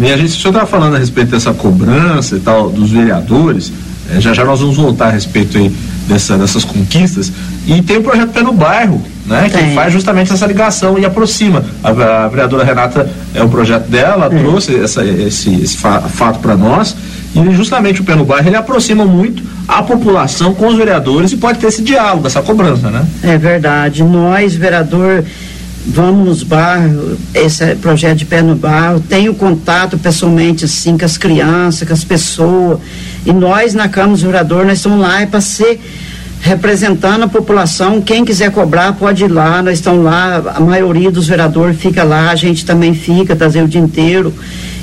E 0.01 0.13
a 0.13 0.17
gente, 0.17 0.31
o 0.31 0.41
senhor 0.41 0.51
estava 0.51 0.67
falando 0.67 0.97
a 0.97 0.99
respeito 0.99 1.31
dessa 1.31 1.53
cobrança 1.53 2.37
e 2.37 2.41
tal, 2.41 2.71
dos 2.71 2.91
vereadores, 2.91 3.73
é, 4.11 4.21
já 4.21 4.33
já 4.33 4.45
nós 4.45 4.61
vamos 4.61 4.77
voltar 4.77 5.09
a 5.09 5.11
respeito 5.11 5.59
aí 5.59 5.71
dessa, 6.09 6.37
dessas 6.39 6.65
conquistas, 6.65 7.31
e 7.67 7.83
tem 7.83 7.99
o 7.99 8.03
projeto 8.03 8.31
Pé 8.31 8.43
no 8.43 8.53
Bairro, 8.53 9.03
né, 9.27 9.51
que 9.51 9.75
faz 9.75 9.93
justamente 9.93 10.33
essa 10.33 10.47
ligação 10.47 10.99
e 10.99 11.05
aproxima. 11.05 11.65
A, 11.85 11.91
a 11.91 12.29
vereadora 12.29 12.65
Renata 12.65 13.09
é 13.35 13.43
o 13.43 13.49
projeto 13.49 13.89
dela, 13.89 14.27
é. 14.33 14.39
trouxe 14.39 14.75
essa, 14.75 15.05
esse, 15.05 15.55
esse 15.55 15.77
fato 15.77 16.39
para 16.41 16.57
nós. 16.57 16.97
E 17.35 17.55
justamente 17.55 18.01
o 18.01 18.05
Pé 18.05 18.15
no 18.15 18.25
Bairro 18.25 18.49
ele 18.49 18.57
aproxima 18.57 19.05
muito 19.05 19.43
a 19.69 19.83
população 19.83 20.55
com 20.55 20.69
os 20.69 20.77
vereadores 20.77 21.31
e 21.31 21.37
pode 21.37 21.59
ter 21.59 21.67
esse 21.67 21.83
diálogo, 21.83 22.27
essa 22.27 22.41
cobrança, 22.41 22.91
né? 22.91 23.07
É 23.23 23.37
verdade. 23.37 24.03
Nós, 24.03 24.55
vereador, 24.55 25.23
vamos 25.87 26.27
nos 26.27 26.43
bairros, 26.43 27.19
esse 27.35 27.75
projeto 27.77 28.19
de 28.19 28.25
Pé 28.25 28.41
no 28.41 28.55
Barro, 28.55 29.01
tenho 29.01 29.35
contato 29.35 29.99
pessoalmente 29.99 30.65
assim 30.65 30.97
com 30.97 31.05
as 31.05 31.19
crianças, 31.19 31.87
com 31.87 31.95
as 31.95 32.03
pessoas. 32.03 32.79
E 33.27 33.33
nós 33.33 33.75
na 33.75 33.89
Câmara 33.89 34.17
do 34.17 34.27
Vereador, 34.27 34.65
nós 34.65 34.79
estamos 34.79 35.01
lá 35.01 35.21
é 35.21 35.27
para 35.27 35.41
ser 35.41 35.81
representando 36.41 37.25
a 37.25 37.29
população. 37.29 38.01
Quem 38.01 38.25
quiser 38.25 38.51
cobrar 38.51 38.93
pode 38.93 39.25
ir 39.25 39.29
lá, 39.29 39.63
nós 39.63 39.75
estamos 39.75 40.05
lá, 40.05 40.55
a 40.55 40.61
maioria 40.61 41.11
dos 41.11 41.27
vereadores 41.27 41.79
fica 41.79 42.05
lá, 42.05 42.31
a 42.31 42.37
gente 42.37 42.65
também 42.65 42.95
fica, 42.95 43.35
trazer 43.35 43.63
o 43.63 43.69
dia 43.69 43.81
inteiro. 43.81 44.33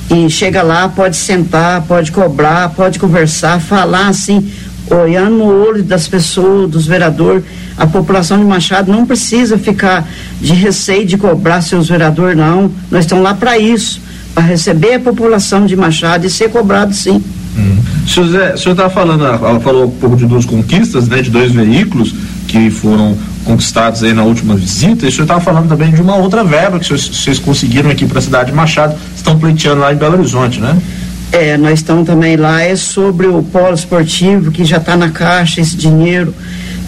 E 0.09 0.29
chega 0.29 0.61
lá, 0.61 0.87
pode 0.87 1.15
sentar, 1.15 1.81
pode 1.83 2.11
cobrar, 2.11 2.69
pode 2.69 2.99
conversar, 2.99 3.59
falar 3.59 4.07
assim, 4.07 4.51
olhando 4.89 5.37
no 5.37 5.45
olho 5.45 5.83
das 5.83 6.07
pessoas, 6.07 6.69
dos 6.69 6.85
vereadores. 6.85 7.43
A 7.77 7.87
população 7.87 8.37
de 8.37 8.45
Machado 8.45 8.91
não 8.91 9.05
precisa 9.05 9.57
ficar 9.57 10.07
de 10.39 10.53
receio 10.53 11.05
de 11.05 11.17
cobrar 11.17 11.61
seus 11.61 11.89
vereadores, 11.89 12.37
não. 12.37 12.71
Nós 12.91 13.05
estamos 13.05 13.23
lá 13.23 13.33
para 13.33 13.57
isso, 13.57 13.99
para 14.33 14.43
receber 14.43 14.95
a 14.95 14.99
população 14.99 15.65
de 15.65 15.75
Machado 15.75 16.27
e 16.27 16.29
ser 16.29 16.49
cobrado 16.49 16.93
sim. 16.93 17.23
O 18.05 18.07
senhor 18.07 18.55
estava 18.55 18.89
falando, 18.89 19.25
ela 19.25 19.59
falou 19.59 19.85
um 19.85 19.91
pouco 19.91 20.15
de 20.15 20.25
duas 20.25 20.45
conquistas, 20.45 21.07
né, 21.07 21.21
de 21.21 21.31
dois 21.31 21.51
veículos 21.51 22.13
que 22.47 22.69
foram 22.69 23.17
conquistados 23.43 24.03
aí 24.03 24.13
na 24.13 24.23
última 24.23 24.55
visita, 24.55 25.05
e 25.05 25.09
o 25.09 25.11
senhor 25.11 25.23
estava 25.23 25.41
falando 25.41 25.67
também 25.67 25.91
de 25.91 26.01
uma 26.01 26.15
outra 26.15 26.43
verba 26.43 26.79
que 26.79 26.87
vocês 26.87 27.39
conseguiram 27.39 27.89
aqui 27.89 28.05
para 28.05 28.19
a 28.19 28.21
cidade 28.21 28.51
de 28.51 28.55
Machado, 28.55 28.95
estão 29.15 29.37
pleiteando 29.37 29.81
lá 29.81 29.93
em 29.93 29.95
Belo 29.95 30.17
Horizonte, 30.17 30.59
né? 30.59 30.77
É, 31.31 31.57
nós 31.57 31.79
estamos 31.79 32.05
também 32.05 32.37
lá, 32.37 32.61
é 32.61 32.75
sobre 32.75 33.27
o 33.27 33.43
polo 33.43 33.73
esportivo, 33.73 34.51
que 34.51 34.63
já 34.63 34.77
está 34.77 34.95
na 34.95 35.09
caixa 35.09 35.59
esse 35.59 35.75
dinheiro, 35.75 36.33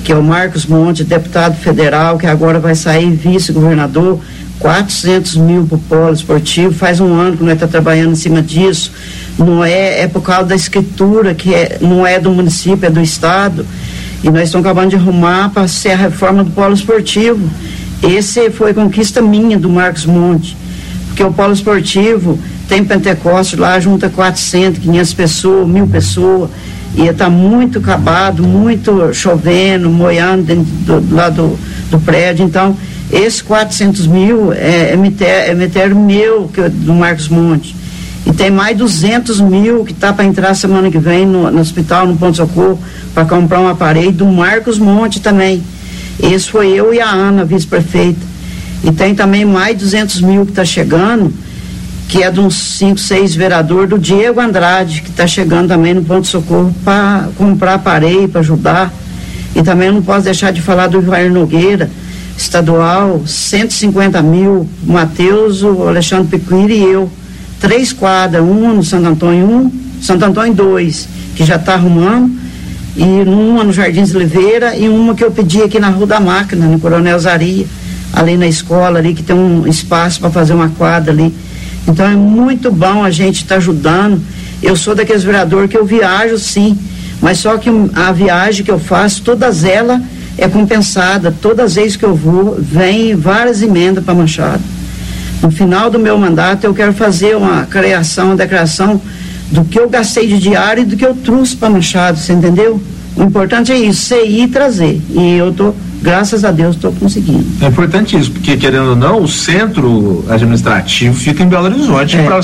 que 0.04 0.12
é 0.12 0.16
o 0.16 0.24
Marcos 0.24 0.66
Monte, 0.66 1.04
deputado 1.04 1.56
federal, 1.58 2.18
que 2.18 2.28
agora 2.28 2.60
vai 2.60 2.76
sair 2.76 3.12
vice-governador, 3.12 4.20
400 4.60 5.36
mil 5.38 5.66
para 5.66 5.76
o 5.76 5.80
polo 5.80 6.14
esportivo, 6.14 6.74
faz 6.74 7.00
um 7.00 7.14
ano 7.14 7.38
que 7.38 7.44
nós 7.44 7.54
estamos 7.54 7.74
tá 7.74 7.80
trabalhando 7.82 8.14
em 8.14 8.16
cima 8.16 8.42
disso, 8.42 8.92
não 9.38 9.64
é, 9.64 10.02
é 10.02 10.08
por 10.08 10.22
causa 10.22 10.46
da 10.46 10.56
escritura, 10.56 11.34
que 11.34 11.54
é, 11.54 11.78
não 11.82 12.06
é 12.06 12.20
do 12.20 12.32
município, 12.32 12.86
é 12.86 12.90
do 12.90 13.02
estado, 13.02 13.66
e 14.24 14.30
nós 14.30 14.44
estamos 14.44 14.66
acabando 14.66 14.90
de 14.90 14.96
arrumar 14.96 15.50
para 15.50 15.68
ser 15.68 15.92
a 15.92 15.96
reforma 15.96 16.44
do 16.44 16.52
polo 16.52 16.74
esportivo. 16.74 17.48
Esse 18.02 18.50
foi 18.50 18.74
conquista 18.74 19.22
minha 19.22 19.58
do 19.58 19.70
Marcos 19.70 20.06
Monte, 20.06 20.58
porque 21.08 21.24
o 21.24 21.32
polo 21.32 21.54
esportivo 21.54 22.40
tem 22.68 22.84
Pentecostes 22.84 23.58
lá, 23.58 23.80
junta 23.80 24.10
400, 24.10 24.80
500 24.80 25.14
pessoas, 25.14 25.68
mil 25.68 25.88
pessoas, 25.88 26.50
e 26.96 27.06
está 27.06 27.30
muito 27.30 27.80
acabado, 27.80 28.44
muito 28.44 29.14
chovendo, 29.14 29.90
moiando 29.90 30.44
dentro 30.44 30.66
do, 30.66 31.16
lado 31.16 31.36
do, 31.36 31.60
do 31.92 32.00
prédio, 32.00 32.46
então 32.46 32.76
esses 33.12 33.42
400 33.42 34.08
mil 34.08 34.52
é, 34.52 34.94
é, 34.94 35.52
é 35.52 35.88
meu, 35.88 36.50
que, 36.54 36.68
do 36.68 36.94
Marcos 36.94 37.30
Monte. 37.30 37.77
E 38.28 38.34
tem 38.34 38.52
mais 38.52 38.78
200 38.78 39.40
mil 39.40 39.86
que 39.86 39.94
está 39.94 40.12
para 40.12 40.26
entrar 40.26 40.54
semana 40.54 40.92
que 40.92 40.98
vem 40.98 41.26
no, 41.26 41.50
no 41.50 41.62
hospital, 41.62 42.06
no 42.06 42.18
Ponto 42.18 42.36
Socorro, 42.36 42.78
para 43.14 43.24
comprar 43.24 43.62
um 43.62 43.70
aparelho 43.70 44.12
do 44.12 44.26
Marcos 44.26 44.78
Monte 44.78 45.22
também. 45.22 45.64
Esse 46.22 46.50
foi 46.50 46.68
eu 46.74 46.94
e 46.94 47.00
a 47.00 47.10
Ana, 47.10 47.46
vice-prefeita. 47.46 48.20
E 48.84 48.92
tem 48.92 49.16
também 49.16 49.46
mais 49.46 49.78
200 49.78 50.20
mil 50.20 50.46
que 50.46 50.52
está 50.52 50.66
chegando, 50.66 51.34
que 52.10 52.22
é 52.22 52.30
de 52.30 52.42
uns 52.42 52.56
5, 52.78 53.00
6 53.00 53.34
vereadores 53.34 53.90
do 53.90 53.98
Diego 53.98 54.42
Andrade, 54.42 55.04
que 55.04 55.10
está 55.10 55.26
chegando 55.26 55.70
também 55.70 55.94
no 55.94 56.04
Ponto 56.04 56.28
Socorro 56.28 56.76
para 56.84 57.30
comprar 57.38 57.76
aparelho, 57.76 58.28
para 58.28 58.42
ajudar. 58.42 58.94
E 59.56 59.64
também 59.64 59.90
não 59.90 60.02
posso 60.02 60.26
deixar 60.26 60.52
de 60.52 60.62
falar 60.62 60.88
do 60.88 60.98
Ivair 60.98 61.32
Nogueira, 61.32 61.90
estadual, 62.38 63.22
150 63.26 64.22
mil, 64.22 64.68
Matheus, 64.84 65.64
o 65.64 65.88
Alexandre 65.88 66.38
Piquiri 66.38 66.74
e 66.74 66.84
eu 66.84 67.10
três 67.60 67.94
quadras, 67.94 68.44
uma 68.44 68.74
no 68.74 68.84
Santo 68.84 69.08
Antônio 69.08 69.46
um, 69.46 69.72
Santo 70.02 70.26
Antônio 70.26 70.54
dois, 70.54 71.08
que 71.36 71.44
já 71.44 71.56
está 71.56 71.74
arrumando, 71.74 72.32
e 72.96 73.04
uma 73.04 73.64
no 73.64 73.72
Jardins 73.72 74.14
Oliveira 74.14 74.76
e 74.76 74.90
uma 74.90 75.14
que 75.14 75.24
eu 75.24 75.32
pedi 75.32 75.62
aqui 75.62 75.80
na 75.80 75.90
Rua 75.90 76.08
da 76.08 76.20
Máquina, 76.20 76.66
no 76.66 76.80
Coronel 76.80 77.20
Zaria, 77.20 77.66
ali 78.12 78.38
na 78.38 78.48
escola 78.48 79.00
ali, 79.00 79.14
que 79.14 79.22
tem 79.22 79.36
um 79.36 79.68
espaço 79.68 80.20
para 80.20 80.30
fazer 80.30 80.54
uma 80.54 80.70
quadra 80.70 81.12
ali. 81.12 81.34
Então 81.88 82.06
é 82.06 82.16
muito 82.16 82.72
bom 82.72 83.04
a 83.04 83.12
gente 83.12 83.44
estar 83.44 83.56
tá 83.56 83.58
ajudando. 83.58 84.22
Eu 84.62 84.76
sou 84.76 84.96
daqueles 84.96 85.24
vereadores 85.24 85.70
que 85.70 85.78
eu 85.78 85.86
viajo 85.86 86.38
sim, 86.38 86.78
mas 87.22 87.38
só 87.38 87.58
que 87.58 87.70
a 87.94 88.12
viagem 88.12 88.66
que 88.66 88.72
eu 88.72 88.80
faço, 88.80 89.22
todas 89.22 89.64
elas 89.64 90.02
é 90.38 90.48
compensada. 90.48 91.34
Todas 91.42 91.66
as 91.66 91.76
vezes 91.76 91.96
que 91.96 92.06
eu 92.06 92.16
vou, 92.16 92.58
vem 92.60 93.16
várias 93.16 93.62
emendas 93.62 94.04
para 94.04 94.14
Machado. 94.14 94.62
No 95.42 95.52
final 95.52 95.90
do 95.90 96.00
meu 96.00 96.18
mandato, 96.18 96.64
eu 96.64 96.74
quero 96.74 96.94
fazer 96.94 97.36
uma 97.36 97.66
criação, 97.66 98.28
uma 98.28 98.36
declaração 98.36 99.00
do 99.52 99.64
que 99.64 99.80
eu 99.80 99.90
gastei 99.90 100.28
de 100.28 100.40
diário 100.40 100.84
e 100.84 100.86
do 100.86 100.98
que 100.98 101.06
eu 101.06 101.14
trouxe 101.16 101.56
para 101.56 101.70
Machado, 101.70 102.18
você 102.18 102.34
entendeu? 102.34 102.82
O 103.16 103.24
importante 103.24 103.72
é 103.72 103.78
isso, 103.78 104.02
você 104.02 104.26
ir 104.26 104.44
e 104.44 104.48
trazer. 104.48 105.02
E 105.10 105.38
eu 105.38 105.52
tô, 105.52 105.74
graças 106.02 106.44
a 106.44 106.52
Deus, 106.52 106.76
estou 106.76 106.92
conseguindo. 106.92 107.46
É 107.62 107.68
importante 107.68 108.18
isso, 108.18 108.32
porque 108.32 108.56
querendo 108.58 108.90
ou 108.90 108.96
não, 108.96 109.22
o 109.22 109.28
centro 109.28 110.24
administrativo 110.30 111.16
fica 111.16 111.44
em 111.44 111.48
Belo 111.48 111.66
Horizonte. 111.66 112.18
É. 112.18 112.24
Para 112.24 112.40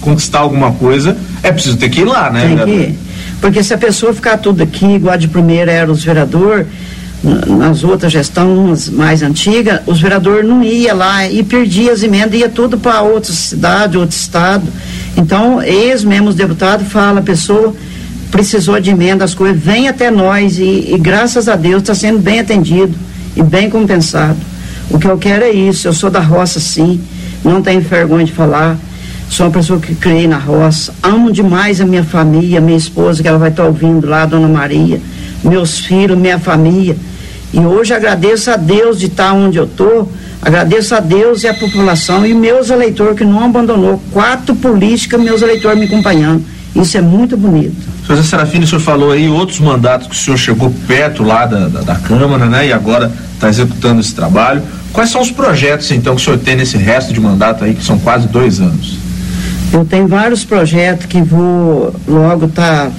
conquistar 0.00 0.38
alguma 0.38 0.72
coisa, 0.72 1.16
é 1.42 1.52
preciso 1.52 1.76
ter 1.76 1.90
que 1.90 2.00
ir 2.00 2.04
lá, 2.04 2.30
né? 2.30 2.46
Tem 2.46 2.64
que 2.64 2.70
ir. 2.70 2.98
Porque 3.40 3.62
se 3.62 3.74
a 3.74 3.78
pessoa 3.78 4.14
ficar 4.14 4.38
tudo 4.38 4.62
aqui, 4.62 4.86
igual 4.86 5.18
de 5.18 5.28
primeira 5.28 5.70
era 5.70 5.90
os 5.90 6.04
vereadores, 6.04 6.66
nas 7.22 7.84
outras 7.84 8.12
gestões 8.12 8.88
mais 8.88 9.22
antigas, 9.22 9.80
os 9.86 10.00
vereadores 10.00 10.48
não 10.48 10.62
iam 10.62 10.96
lá 10.96 11.28
e 11.28 11.42
perdia 11.44 11.92
as 11.92 12.02
emendas, 12.02 12.34
ia 12.38 12.48
tudo 12.48 12.76
para 12.76 13.00
outra 13.02 13.32
cidade, 13.32 13.96
outro 13.96 14.16
estado. 14.16 14.64
Então, 15.16 15.60
mesmos 16.04 16.34
deputados 16.34 16.88
falam, 16.88 17.18
a 17.18 17.22
pessoa 17.22 17.74
precisou 18.30 18.80
de 18.80 18.90
emenda, 18.90 19.24
as 19.24 19.34
coisas, 19.34 19.62
vem 19.62 19.88
até 19.88 20.10
nós 20.10 20.58
e, 20.58 20.94
e 20.94 20.98
graças 20.98 21.48
a 21.48 21.54
Deus 21.54 21.82
está 21.82 21.94
sendo 21.94 22.18
bem 22.18 22.40
atendido 22.40 22.94
e 23.36 23.42
bem 23.42 23.70
compensado. 23.70 24.38
O 24.90 24.98
que 24.98 25.06
eu 25.06 25.16
quero 25.16 25.44
é 25.44 25.50
isso, 25.50 25.86
eu 25.86 25.92
sou 25.92 26.10
da 26.10 26.20
roça 26.20 26.58
sim, 26.58 27.00
não 27.44 27.62
tenho 27.62 27.80
vergonha 27.80 28.24
de 28.24 28.32
falar, 28.32 28.76
sou 29.30 29.46
uma 29.46 29.52
pessoa 29.52 29.78
que 29.78 29.94
criei 29.94 30.26
na 30.26 30.38
roça, 30.38 30.92
amo 31.02 31.30
demais 31.30 31.80
a 31.80 31.84
minha 31.84 32.02
família, 32.02 32.60
minha 32.60 32.76
esposa, 32.76 33.22
que 33.22 33.28
ela 33.28 33.38
vai 33.38 33.50
estar 33.50 33.62
tá 33.62 33.68
ouvindo 33.68 34.08
lá, 34.08 34.26
Dona 34.26 34.48
Maria, 34.48 35.00
meus 35.44 35.78
filhos, 35.78 36.18
minha 36.18 36.38
família 36.38 36.96
e 37.52 37.60
hoje 37.60 37.92
agradeço 37.92 38.50
a 38.50 38.56
Deus 38.56 38.98
de 38.98 39.06
estar 39.06 39.32
onde 39.32 39.58
eu 39.58 39.64
estou, 39.64 40.10
agradeço 40.40 40.94
a 40.94 41.00
Deus 41.00 41.42
e 41.42 41.48
a 41.48 41.54
população 41.54 42.24
e 42.24 42.32
meus 42.32 42.70
eleitores 42.70 43.16
que 43.16 43.24
não 43.24 43.44
abandonou. 43.44 44.02
Quatro 44.10 44.54
políticas, 44.56 45.20
meus 45.20 45.42
eleitores 45.42 45.78
me 45.78 45.84
acompanhando. 45.84 46.44
Isso 46.74 46.96
é 46.96 47.02
muito 47.02 47.36
bonito. 47.36 47.76
José 48.08 48.22
Serafini, 48.22 48.64
o 48.64 48.66
senhor 48.66 48.80
falou 48.80 49.12
aí 49.12 49.28
outros 49.28 49.60
mandatos 49.60 50.08
que 50.08 50.14
o 50.14 50.18
senhor 50.18 50.38
chegou 50.38 50.72
perto 50.86 51.22
lá 51.22 51.44
da, 51.44 51.68
da, 51.68 51.80
da 51.82 51.94
Câmara, 51.96 52.46
né? 52.46 52.68
E 52.68 52.72
agora 52.72 53.12
está 53.34 53.48
executando 53.48 54.00
esse 54.00 54.14
trabalho. 54.14 54.62
Quais 54.92 55.10
são 55.10 55.20
os 55.20 55.30
projetos, 55.30 55.90
então, 55.90 56.14
que 56.14 56.22
o 56.22 56.24
senhor 56.24 56.38
tem 56.38 56.56
nesse 56.56 56.78
resto 56.78 57.12
de 57.12 57.20
mandato 57.20 57.64
aí, 57.64 57.74
que 57.74 57.84
são 57.84 57.98
quase 57.98 58.26
dois 58.28 58.60
anos? 58.60 59.01
Eu 59.72 59.84
tenho 59.84 60.06
vários 60.06 60.44
projetos 60.44 61.06
que 61.06 61.22
vou 61.22 61.94
logo 62.06 62.46
estar 62.46 62.90
tá 62.90 62.92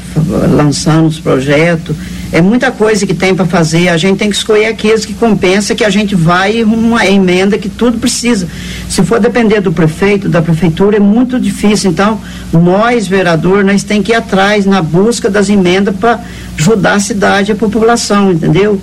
lançando 0.49 1.07
os 1.07 1.19
projetos 1.19 1.95
é 2.33 2.41
muita 2.41 2.71
coisa 2.71 3.05
que 3.05 3.13
tem 3.13 3.35
para 3.35 3.45
fazer. 3.45 3.89
A 3.89 3.97
gente 3.97 4.17
tem 4.17 4.27
que 4.27 4.35
escolher 4.35 4.65
aqueles 4.65 5.05
que 5.05 5.13
compensa, 5.13 5.75
que 5.75 5.83
a 5.83 5.89
gente 5.91 6.15
vai 6.15 6.63
uma 6.63 7.05
emenda 7.05 7.59
que 7.59 7.69
tudo 7.69 7.99
precisa. 7.99 8.47
Se 8.89 9.03
for 9.03 9.19
depender 9.19 9.61
do 9.61 9.71
prefeito, 9.71 10.27
da 10.27 10.41
prefeitura, 10.41 10.97
é 10.97 10.99
muito 10.99 11.39
difícil. 11.39 11.91
Então, 11.91 12.19
nós, 12.51 13.07
vereador, 13.07 13.63
nós 13.63 13.83
tem 13.83 14.01
que 14.01 14.13
ir 14.13 14.15
atrás 14.15 14.65
na 14.65 14.81
busca 14.81 15.29
das 15.29 15.47
emendas 15.47 15.95
para 15.95 16.21
ajudar 16.57 16.95
a 16.95 16.99
cidade, 16.99 17.51
a 17.51 17.55
população, 17.55 18.31
entendeu? 18.31 18.81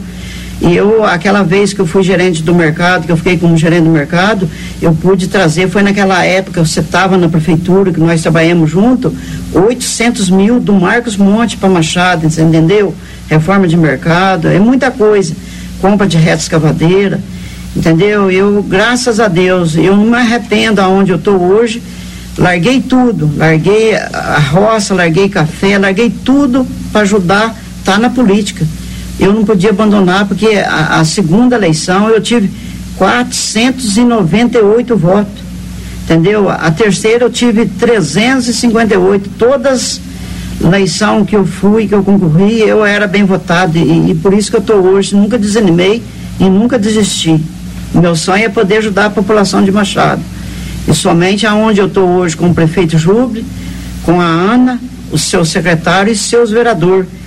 E 0.61 0.77
eu, 0.77 1.03
aquela 1.05 1.43
vez 1.43 1.73
que 1.73 1.81
eu 1.81 1.87
fui 1.87 2.03
gerente 2.03 2.43
do 2.43 2.55
mercado, 2.55 3.07
que 3.07 3.13
eu 3.13 3.17
fiquei 3.17 3.39
como 3.39 3.57
gerente 3.57 3.85
do 3.85 3.91
mercado, 3.91 4.49
eu 4.83 4.93
pude 4.93 5.27
trazer, 5.27 5.71
foi 5.71 5.83
naquela 5.83 6.23
época, 6.23 6.63
você 6.63 6.81
estava 6.81 7.17
na 7.17 7.31
prefeitura, 7.31 7.91
que 7.91 7.99
nós 7.99 8.21
trabalhamos 8.21 8.71
junto, 8.71 9.15
800 9.55 10.29
mil 10.29 10.61
do 10.61 10.75
Marcos 10.75 11.17
Monte 11.17 11.57
para 11.57 11.71
Machado, 11.71 12.27
entendeu? 12.27 12.95
Reforma 13.27 13.67
de 13.67 13.77
mercado, 13.77 14.49
é 14.49 14.59
muita 14.59 14.91
coisa. 14.91 15.35
Compra 15.81 16.07
de 16.07 16.19
reta 16.19 16.43
escavadeira, 16.43 17.19
entendeu? 17.75 18.31
Eu, 18.31 18.63
graças 18.63 19.19
a 19.19 19.29
Deus, 19.29 19.77
eu 19.77 19.97
não 19.97 20.05
me 20.05 20.17
arrependo 20.17 20.83
aonde 20.83 21.11
eu 21.11 21.17
estou 21.17 21.41
hoje, 21.41 21.83
larguei 22.37 22.83
tudo, 22.83 23.31
larguei 23.35 23.97
a 23.97 24.39
roça, 24.39 24.93
larguei 24.93 25.27
café, 25.31 25.79
larguei 25.79 26.11
tudo 26.11 26.67
para 26.93 27.01
ajudar, 27.01 27.57
tá 27.83 27.99
na 27.99 28.11
política 28.11 28.67
eu 29.21 29.35
não 29.35 29.45
podia 29.45 29.71
abandonar, 29.71 30.27
porque 30.27 30.49
a, 30.49 30.99
a 30.99 31.05
segunda 31.05 31.55
eleição 31.55 32.09
eu 32.09 32.21
tive 32.21 32.51
498 32.97 34.97
votos. 34.97 35.51
Entendeu? 36.05 36.49
A 36.49 36.71
terceira 36.71 37.27
eu 37.27 37.31
tive 37.31 37.67
358. 37.67 39.31
Todas 39.39 40.01
eleição 40.63 41.25
que 41.25 41.37
eu 41.37 41.47
fui, 41.47 41.87
que 41.87 41.95
eu 41.95 42.03
concorri, 42.03 42.61
eu 42.61 42.85
era 42.85 43.07
bem 43.07 43.25
votado. 43.25 43.79
E, 43.79 44.11
e 44.11 44.15
por 44.15 44.33
isso 44.33 44.51
que 44.51 44.57
eu 44.57 44.61
estou 44.61 44.79
hoje, 44.79 45.15
nunca 45.15 45.39
desanimei 45.39 46.03
e 46.39 46.45
nunca 46.45 46.79
desisti. 46.79 47.41
Meu 47.95 48.17
sonho 48.17 48.45
é 48.45 48.49
poder 48.49 48.79
ajudar 48.79 49.07
a 49.07 49.11
população 49.11 49.63
de 49.63 49.71
Machado. 49.71 50.23
E 50.89 50.95
somente 50.95 51.47
aonde 51.47 51.81
eu 51.81 51.87
estou 51.87 52.09
hoje 52.09 52.37
com 52.37 52.49
o 52.49 52.55
prefeito 52.55 52.97
Juble, 52.97 53.45
com 54.03 54.21
a 54.21 54.25
Ana, 54.25 54.81
o 55.13 55.19
seu 55.19 55.45
secretário 55.45 56.11
e 56.11 56.17
seus 56.17 56.51
vereadores 56.51 57.20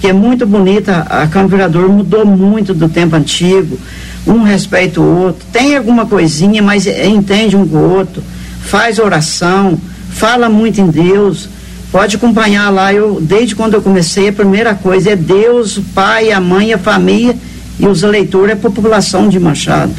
que 0.00 0.06
é 0.06 0.12
muito 0.12 0.46
bonita, 0.46 1.06
a 1.08 1.26
Câmara 1.26 1.48
Vereador 1.48 1.88
mudou 1.88 2.26
muito 2.26 2.74
do 2.74 2.88
tempo 2.88 3.16
antigo, 3.16 3.78
um 4.26 4.42
respeita 4.42 5.00
o 5.00 5.24
outro, 5.24 5.46
tem 5.52 5.76
alguma 5.76 6.06
coisinha, 6.06 6.62
mas 6.62 6.86
entende 6.86 7.56
um 7.56 7.66
com 7.66 7.76
o 7.76 7.96
outro, 7.96 8.22
faz 8.62 8.98
oração, 8.98 9.78
fala 10.10 10.48
muito 10.48 10.80
em 10.80 10.88
Deus, 10.88 11.48
pode 11.92 12.16
acompanhar 12.16 12.70
lá, 12.70 12.92
eu, 12.92 13.20
desde 13.20 13.54
quando 13.54 13.74
eu 13.74 13.82
comecei, 13.82 14.28
a 14.28 14.32
primeira 14.32 14.74
coisa 14.74 15.10
é 15.10 15.16
Deus, 15.16 15.76
o 15.76 15.82
pai, 15.82 16.32
a 16.32 16.40
mãe, 16.40 16.72
a 16.72 16.78
família 16.78 17.36
e 17.78 17.86
os 17.86 18.02
eleitores, 18.02 18.54
a 18.54 18.56
população 18.56 19.28
de 19.28 19.38
Machado. 19.38 19.94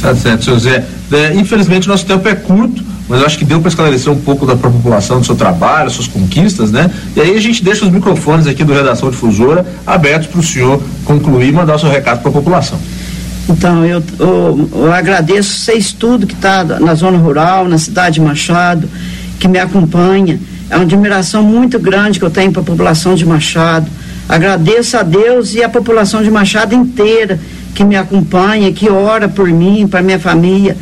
Tá 0.00 0.14
certo, 0.14 0.44
seu 0.44 0.58
Zé. 0.58 0.84
É, 1.12 1.34
infelizmente, 1.34 1.88
nosso 1.88 2.04
tempo 2.04 2.28
é 2.28 2.34
curto, 2.34 2.84
mas 3.08 3.20
eu 3.20 3.26
acho 3.26 3.38
que 3.38 3.44
deu 3.44 3.60
para 3.60 3.68
esclarecer 3.68 4.10
um 4.10 4.18
pouco 4.18 4.46
da 4.46 4.56
população 4.56 5.20
do 5.20 5.26
seu 5.26 5.36
trabalho, 5.36 5.90
suas 5.90 6.06
conquistas, 6.06 6.70
né? 6.70 6.90
E 7.14 7.20
aí 7.20 7.36
a 7.36 7.40
gente 7.40 7.62
deixa 7.62 7.84
os 7.84 7.90
microfones 7.90 8.46
aqui 8.46 8.64
do 8.64 8.72
Redação 8.72 9.10
Difusora 9.10 9.66
abertos 9.86 10.28
para 10.28 10.40
o 10.40 10.42
senhor 10.42 10.82
concluir 11.04 11.48
e 11.48 11.52
mandar 11.52 11.76
o 11.76 11.78
seu 11.78 11.90
recado 11.90 12.20
para 12.20 12.30
a 12.30 12.32
população. 12.32 12.78
Então, 13.46 13.84
eu, 13.84 14.02
eu, 14.18 14.70
eu 14.74 14.92
agradeço 14.92 15.58
vocês 15.58 15.92
tudo 15.92 16.26
que 16.26 16.32
está 16.32 16.64
na 16.64 16.94
zona 16.94 17.18
rural, 17.18 17.68
na 17.68 17.76
cidade 17.76 18.14
de 18.14 18.20
Machado, 18.22 18.88
que 19.38 19.46
me 19.46 19.58
acompanha. 19.58 20.40
É 20.70 20.76
uma 20.76 20.84
admiração 20.84 21.42
muito 21.42 21.78
grande 21.78 22.18
que 22.18 22.24
eu 22.24 22.30
tenho 22.30 22.50
para 22.50 22.62
a 22.62 22.64
população 22.64 23.14
de 23.14 23.26
Machado. 23.26 23.86
Agradeço 24.26 24.96
a 24.96 25.02
Deus 25.02 25.54
e 25.54 25.62
a 25.62 25.68
população 25.68 26.22
de 26.22 26.30
Machado 26.30 26.74
inteira 26.74 27.38
que 27.74 27.84
me 27.84 27.96
acompanha, 27.96 28.72
que 28.72 28.88
ora 28.88 29.28
por 29.28 29.48
mim, 29.48 29.86
para 29.86 30.00
minha 30.00 30.18
família 30.18 30.74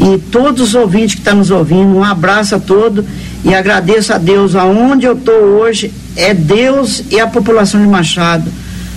e 0.00 0.18
todos 0.18 0.68
os 0.68 0.74
ouvintes 0.74 1.14
que 1.14 1.20
estão 1.20 1.36
nos 1.36 1.50
ouvindo, 1.50 1.94
um 1.94 2.02
abraço 2.02 2.54
a 2.54 2.58
todos 2.58 3.04
e 3.44 3.54
agradeço 3.54 4.14
a 4.14 4.18
Deus 4.18 4.56
aonde 4.56 5.04
eu 5.04 5.12
estou 5.12 5.34
hoje, 5.34 5.92
é 6.16 6.32
Deus 6.32 7.04
e 7.10 7.20
a 7.20 7.26
população 7.26 7.80
de 7.80 7.86
Machado. 7.86 8.50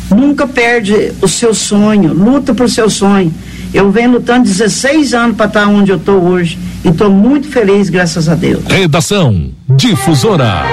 Nunca 0.10 0.48
perde 0.48 1.12
o 1.22 1.28
seu 1.28 1.54
sonho, 1.54 2.14
luta 2.14 2.54
por 2.54 2.70
seu 2.70 2.90
sonho. 2.90 3.34
Eu 3.74 3.92
venho 3.92 4.12
lutando 4.12 4.44
16 4.44 5.14
anos 5.14 5.36
para 5.36 5.48
estar 5.48 5.68
onde 5.68 5.92
eu 5.92 5.98
estou 5.98 6.24
hoje 6.24 6.58
e 6.86 6.90
estou 6.90 7.10
muito 7.10 7.48
feliz, 7.48 7.90
graças 7.90 8.30
a 8.30 8.36
Deus. 8.36 8.64
Redação 8.68 9.50
Difusora. 9.76 10.64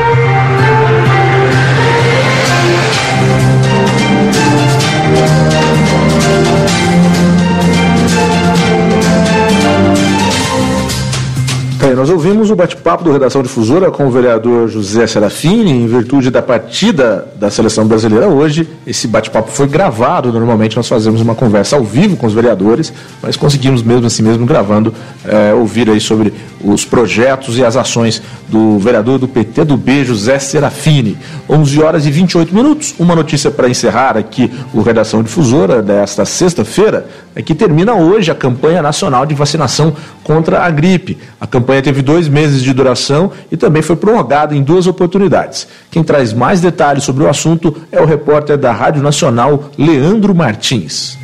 Nós 12.11 12.17
ouvimos 12.17 12.51
o 12.51 12.57
bate-papo 12.57 13.05
do 13.05 13.13
Redação 13.13 13.41
Difusora 13.41 13.89
com 13.89 14.05
o 14.09 14.11
vereador 14.11 14.67
José 14.67 15.07
Serafini, 15.07 15.71
em 15.71 15.87
virtude 15.87 16.29
da 16.29 16.43
partida 16.43 17.25
da 17.37 17.51
seleção 17.53 17.87
brasileira 17.87 18.27
hoje. 18.27 18.69
Esse 18.85 19.07
bate-papo 19.07 19.49
foi 19.49 19.69
gravado. 19.69 20.33
Normalmente 20.33 20.77
nós 20.77 20.89
fazemos 20.89 21.21
uma 21.21 21.37
conversa 21.37 21.77
ao 21.77 21.85
vivo 21.85 22.17
com 22.17 22.27
os 22.27 22.33
vereadores, 22.33 22.93
mas 23.23 23.37
conseguimos 23.37 23.81
mesmo 23.85 24.07
assim 24.07 24.25
mesmo 24.25 24.45
gravando 24.45 24.93
é, 25.25 25.55
ouvir 25.55 25.89
aí 25.89 26.01
sobre 26.01 26.35
os 26.65 26.85
projetos 26.85 27.57
e 27.57 27.65
as 27.65 27.77
ações 27.77 28.21
do 28.49 28.77
vereador 28.81 29.17
do 29.17 29.29
PT 29.29 29.65
do 29.65 29.77
B, 29.77 30.05
José 30.05 30.41
Serafini. 30.41 31.17
11 31.49 31.81
horas 31.81 32.07
e 32.07 32.11
28 32.11 32.53
minutos. 32.53 32.93
Uma 32.99 33.15
notícia 33.15 33.53
para 33.53 33.69
encerrar 33.69 34.17
aqui 34.17 34.51
o 34.75 34.83
Redação 34.83 35.23
Difusora 35.23 35.81
desta 35.81 36.25
sexta-feira 36.25 37.07
é 37.35 37.43
que 37.43 37.55
termina 37.55 37.95
hoje 37.95 38.31
a 38.31 38.35
campanha 38.35 38.83
nacional 38.83 39.25
de 39.25 39.35
vacinação 39.35 39.95
contra 40.25 40.63
a 40.63 40.71
gripe. 40.71 41.19
A 41.41 41.47
campanha 41.47 41.83
teve 41.83 42.03
dois 42.03 42.29
meses 42.29 42.63
de 42.63 42.73
duração 42.73 43.31
e 43.51 43.57
também 43.57 43.83
foi 43.83 43.97
prorrogada 43.97 44.55
em 44.55 44.63
duas 44.63 44.87
oportunidades. 44.87 45.67
Quem 45.91 46.03
traz 46.03 46.33
mais 46.33 46.61
detalhes 46.61 47.05
sobre 47.05 47.25
o 47.25 47.29
assunto 47.29 47.77
é 47.93 48.01
o 48.01 48.07
repórter 48.07 48.59
da 48.59 48.73
Rádio 48.73 49.03
Nacional, 49.03 49.71
Leandro 49.79 50.35
Martins. 50.35 51.19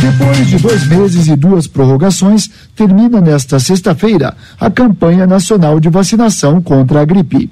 Depois 0.00 0.46
de 0.46 0.58
dois 0.58 0.86
meses 0.86 1.26
e 1.26 1.36
duas 1.36 1.66
prorrogações, 1.66 2.48
termina 2.74 3.20
nesta 3.20 3.58
sexta-feira 3.58 4.36
a 4.58 4.70
campanha 4.70 5.26
nacional 5.26 5.80
de 5.80 5.88
vacinação 5.88 6.60
contra 6.62 7.00
a 7.00 7.04
gripe. 7.04 7.50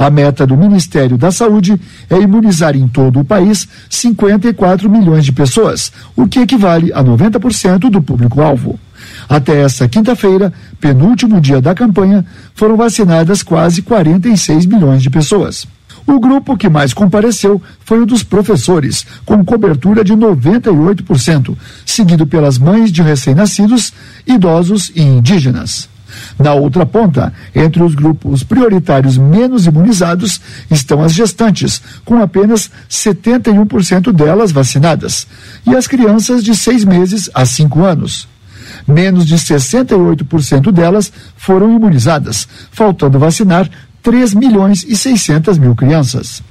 A 0.00 0.08
meta 0.08 0.46
do 0.46 0.56
Ministério 0.56 1.18
da 1.18 1.30
Saúde 1.30 1.78
é 2.08 2.18
imunizar 2.18 2.74
em 2.74 2.88
todo 2.88 3.20
o 3.20 3.24
país 3.24 3.68
54 3.90 4.88
milhões 4.88 5.26
de 5.26 5.30
pessoas, 5.30 5.92
o 6.16 6.26
que 6.26 6.38
equivale 6.38 6.90
a 6.94 7.04
90% 7.04 7.90
do 7.90 8.00
público-alvo. 8.00 8.80
Até 9.28 9.60
esta 9.60 9.86
quinta-feira, 9.86 10.50
penúltimo 10.80 11.38
dia 11.38 11.60
da 11.60 11.74
campanha, 11.74 12.24
foram 12.54 12.78
vacinadas 12.78 13.42
quase 13.42 13.82
46 13.82 14.64
milhões 14.64 15.02
de 15.02 15.10
pessoas. 15.10 15.66
O 16.06 16.18
grupo 16.18 16.56
que 16.56 16.70
mais 16.70 16.94
compareceu 16.94 17.60
foi 17.84 18.00
o 18.00 18.06
dos 18.06 18.22
professores, 18.22 19.04
com 19.26 19.44
cobertura 19.44 20.02
de 20.02 20.14
98%, 20.14 21.54
seguido 21.84 22.26
pelas 22.26 22.56
mães 22.56 22.90
de 22.90 23.02
recém-nascidos, 23.02 23.92
idosos 24.26 24.90
e 24.96 25.02
indígenas. 25.02 25.89
Na 26.38 26.54
outra 26.54 26.86
ponta, 26.86 27.32
entre 27.54 27.82
os 27.82 27.94
grupos 27.94 28.42
prioritários 28.42 29.16
menos 29.18 29.66
imunizados, 29.66 30.40
estão 30.70 31.02
as 31.02 31.12
gestantes, 31.12 31.82
com 32.04 32.22
apenas 32.22 32.70
71% 32.88 34.12
delas 34.12 34.52
vacinadas, 34.52 35.26
e 35.66 35.74
as 35.74 35.86
crianças 35.86 36.42
de 36.42 36.54
seis 36.54 36.84
meses 36.84 37.30
a 37.34 37.44
cinco 37.44 37.84
anos. 37.84 38.28
Menos 38.86 39.26
de 39.26 39.36
68% 39.36 40.70
delas 40.70 41.12
foram 41.36 41.74
imunizadas, 41.74 42.46
faltando 42.70 43.18
vacinar 43.18 43.68
3 44.02 44.34
milhões 44.34 44.84
e 44.88 44.96
600 44.96 45.58
mil 45.58 45.74
crianças. 45.74 46.42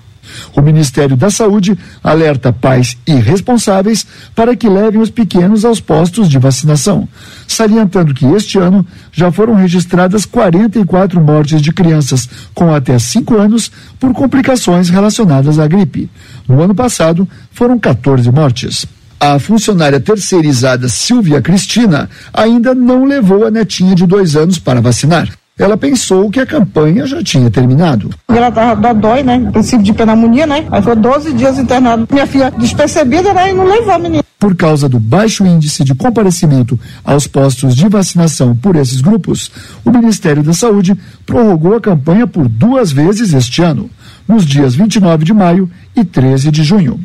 O 0.55 0.61
Ministério 0.61 1.15
da 1.15 1.29
Saúde 1.29 1.77
alerta 2.03 2.51
pais 2.51 2.97
irresponsáveis 3.07 4.05
para 4.35 4.55
que 4.55 4.69
levem 4.69 5.01
os 5.01 5.09
pequenos 5.09 5.65
aos 5.65 5.79
postos 5.79 6.29
de 6.29 6.37
vacinação, 6.37 7.07
salientando 7.47 8.13
que 8.13 8.25
este 8.25 8.57
ano 8.57 8.85
já 9.11 9.31
foram 9.31 9.55
registradas 9.55 10.25
44 10.25 11.21
mortes 11.21 11.61
de 11.61 11.71
crianças 11.71 12.29
com 12.53 12.73
até 12.73 12.97
5 12.97 13.37
anos 13.37 13.71
por 13.99 14.13
complicações 14.13 14.89
relacionadas 14.89 15.59
à 15.59 15.67
gripe. 15.67 16.09
No 16.47 16.61
ano 16.61 16.75
passado, 16.75 17.27
foram 17.51 17.79
14 17.79 18.31
mortes. 18.31 18.85
A 19.19 19.37
funcionária 19.37 19.99
terceirizada 19.99 20.87
Silvia 20.87 21.41
Cristina 21.41 22.09
ainda 22.33 22.73
não 22.73 23.03
levou 23.03 23.45
a 23.45 23.51
netinha 23.51 23.93
de 23.93 24.05
dois 24.05 24.35
anos 24.35 24.57
para 24.57 24.79
vacinar 24.79 25.38
ela 25.59 25.75
pensou 25.75 26.29
que 26.29 26.39
a 26.39 26.45
campanha 26.45 27.05
já 27.05 27.21
tinha 27.21 27.51
terminado. 27.51 28.09
Ela 28.29 28.49
tava 28.49 28.79
da 28.79 28.93
dói, 28.93 29.21
né? 29.21 29.49
Princípio 29.51 29.83
de 29.83 29.91
pneumonia, 29.91 30.47
né? 30.47 30.65
Aí 30.71 30.81
foi 30.81 30.95
12 30.95 31.33
dias 31.33 31.59
internado. 31.59 32.07
Minha 32.09 32.25
filha 32.25 32.49
despercebida, 32.49 33.33
né? 33.33 33.51
E 33.51 33.53
não 33.53 33.65
levou 33.65 33.91
a 33.91 33.99
menina. 33.99 34.23
Por 34.39 34.55
causa 34.55 34.87
do 34.87 35.01
baixo 35.01 35.45
índice 35.45 35.83
de 35.83 35.93
comparecimento 35.93 36.79
aos 37.03 37.27
postos 37.27 37.75
de 37.75 37.89
vacinação 37.89 38.55
por 38.55 38.77
esses 38.77 39.01
grupos, 39.01 39.51
o 39.83 39.91
Ministério 39.91 40.41
da 40.41 40.53
Saúde 40.53 40.97
prorrogou 41.25 41.75
a 41.75 41.81
campanha 41.81 42.25
por 42.25 42.47
duas 42.47 42.89
vezes 42.89 43.33
este 43.33 43.61
ano, 43.61 43.89
nos 44.25 44.45
dias 44.45 44.73
29 44.73 45.25
de 45.25 45.33
maio 45.33 45.69
e 45.93 46.05
13 46.05 46.51
de 46.51 46.63
junho. 46.63 46.97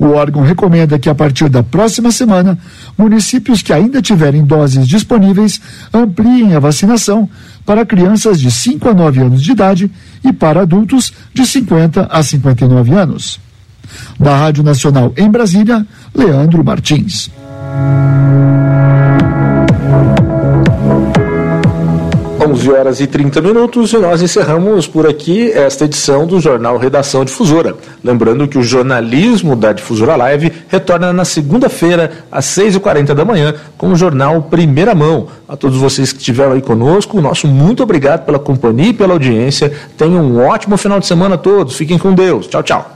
O 0.00 0.12
órgão 0.12 0.42
recomenda 0.42 0.98
que, 0.98 1.10
a 1.10 1.14
partir 1.14 1.50
da 1.50 1.62
próxima 1.62 2.10
semana, 2.10 2.58
municípios 2.96 3.60
que 3.60 3.70
ainda 3.70 4.00
tiverem 4.00 4.42
doses 4.42 4.88
disponíveis 4.88 5.60
ampliem 5.92 6.54
a 6.54 6.58
vacinação 6.58 7.28
para 7.66 7.84
crianças 7.84 8.40
de 8.40 8.50
5 8.50 8.88
a 8.88 8.94
9 8.94 9.20
anos 9.20 9.42
de 9.42 9.52
idade 9.52 9.90
e 10.24 10.32
para 10.32 10.62
adultos 10.62 11.12
de 11.34 11.44
50 11.44 12.08
a 12.10 12.22
59 12.22 12.94
anos. 12.94 13.38
Da 14.18 14.38
Rádio 14.38 14.64
Nacional 14.64 15.12
em 15.18 15.30
Brasília, 15.30 15.86
Leandro 16.14 16.64
Martins. 16.64 17.30
11 22.60 22.72
horas 22.72 23.00
e 23.00 23.06
30 23.06 23.40
minutos 23.40 23.90
e 23.94 23.96
nós 23.96 24.20
encerramos 24.20 24.86
por 24.86 25.08
aqui 25.08 25.50
esta 25.50 25.86
edição 25.86 26.26
do 26.26 26.38
Jornal 26.38 26.76
Redação 26.76 27.24
Difusora. 27.24 27.74
Lembrando 28.04 28.46
que 28.46 28.58
o 28.58 28.62
jornalismo 28.62 29.56
da 29.56 29.72
Difusora 29.72 30.14
Live 30.14 30.52
retorna 30.68 31.10
na 31.10 31.24
segunda-feira, 31.24 32.12
às 32.30 32.44
6h40 32.44 33.14
da 33.14 33.24
manhã, 33.24 33.54
com 33.78 33.88
o 33.88 33.96
jornal 33.96 34.42
Primeira 34.42 34.94
Mão. 34.94 35.28
A 35.48 35.56
todos 35.56 35.78
vocês 35.78 36.12
que 36.12 36.18
estiveram 36.18 36.52
aí 36.52 36.60
conosco, 36.60 37.18
nosso 37.18 37.46
muito 37.46 37.82
obrigado 37.82 38.26
pela 38.26 38.38
companhia 38.38 38.90
e 38.90 38.94
pela 38.94 39.14
audiência. 39.14 39.72
Tenham 39.96 40.22
um 40.22 40.44
ótimo 40.44 40.76
final 40.76 41.00
de 41.00 41.06
semana 41.06 41.36
a 41.36 41.38
todos. 41.38 41.76
Fiquem 41.76 41.96
com 41.96 42.12
Deus. 42.12 42.46
Tchau, 42.46 42.62
tchau. 42.62 42.90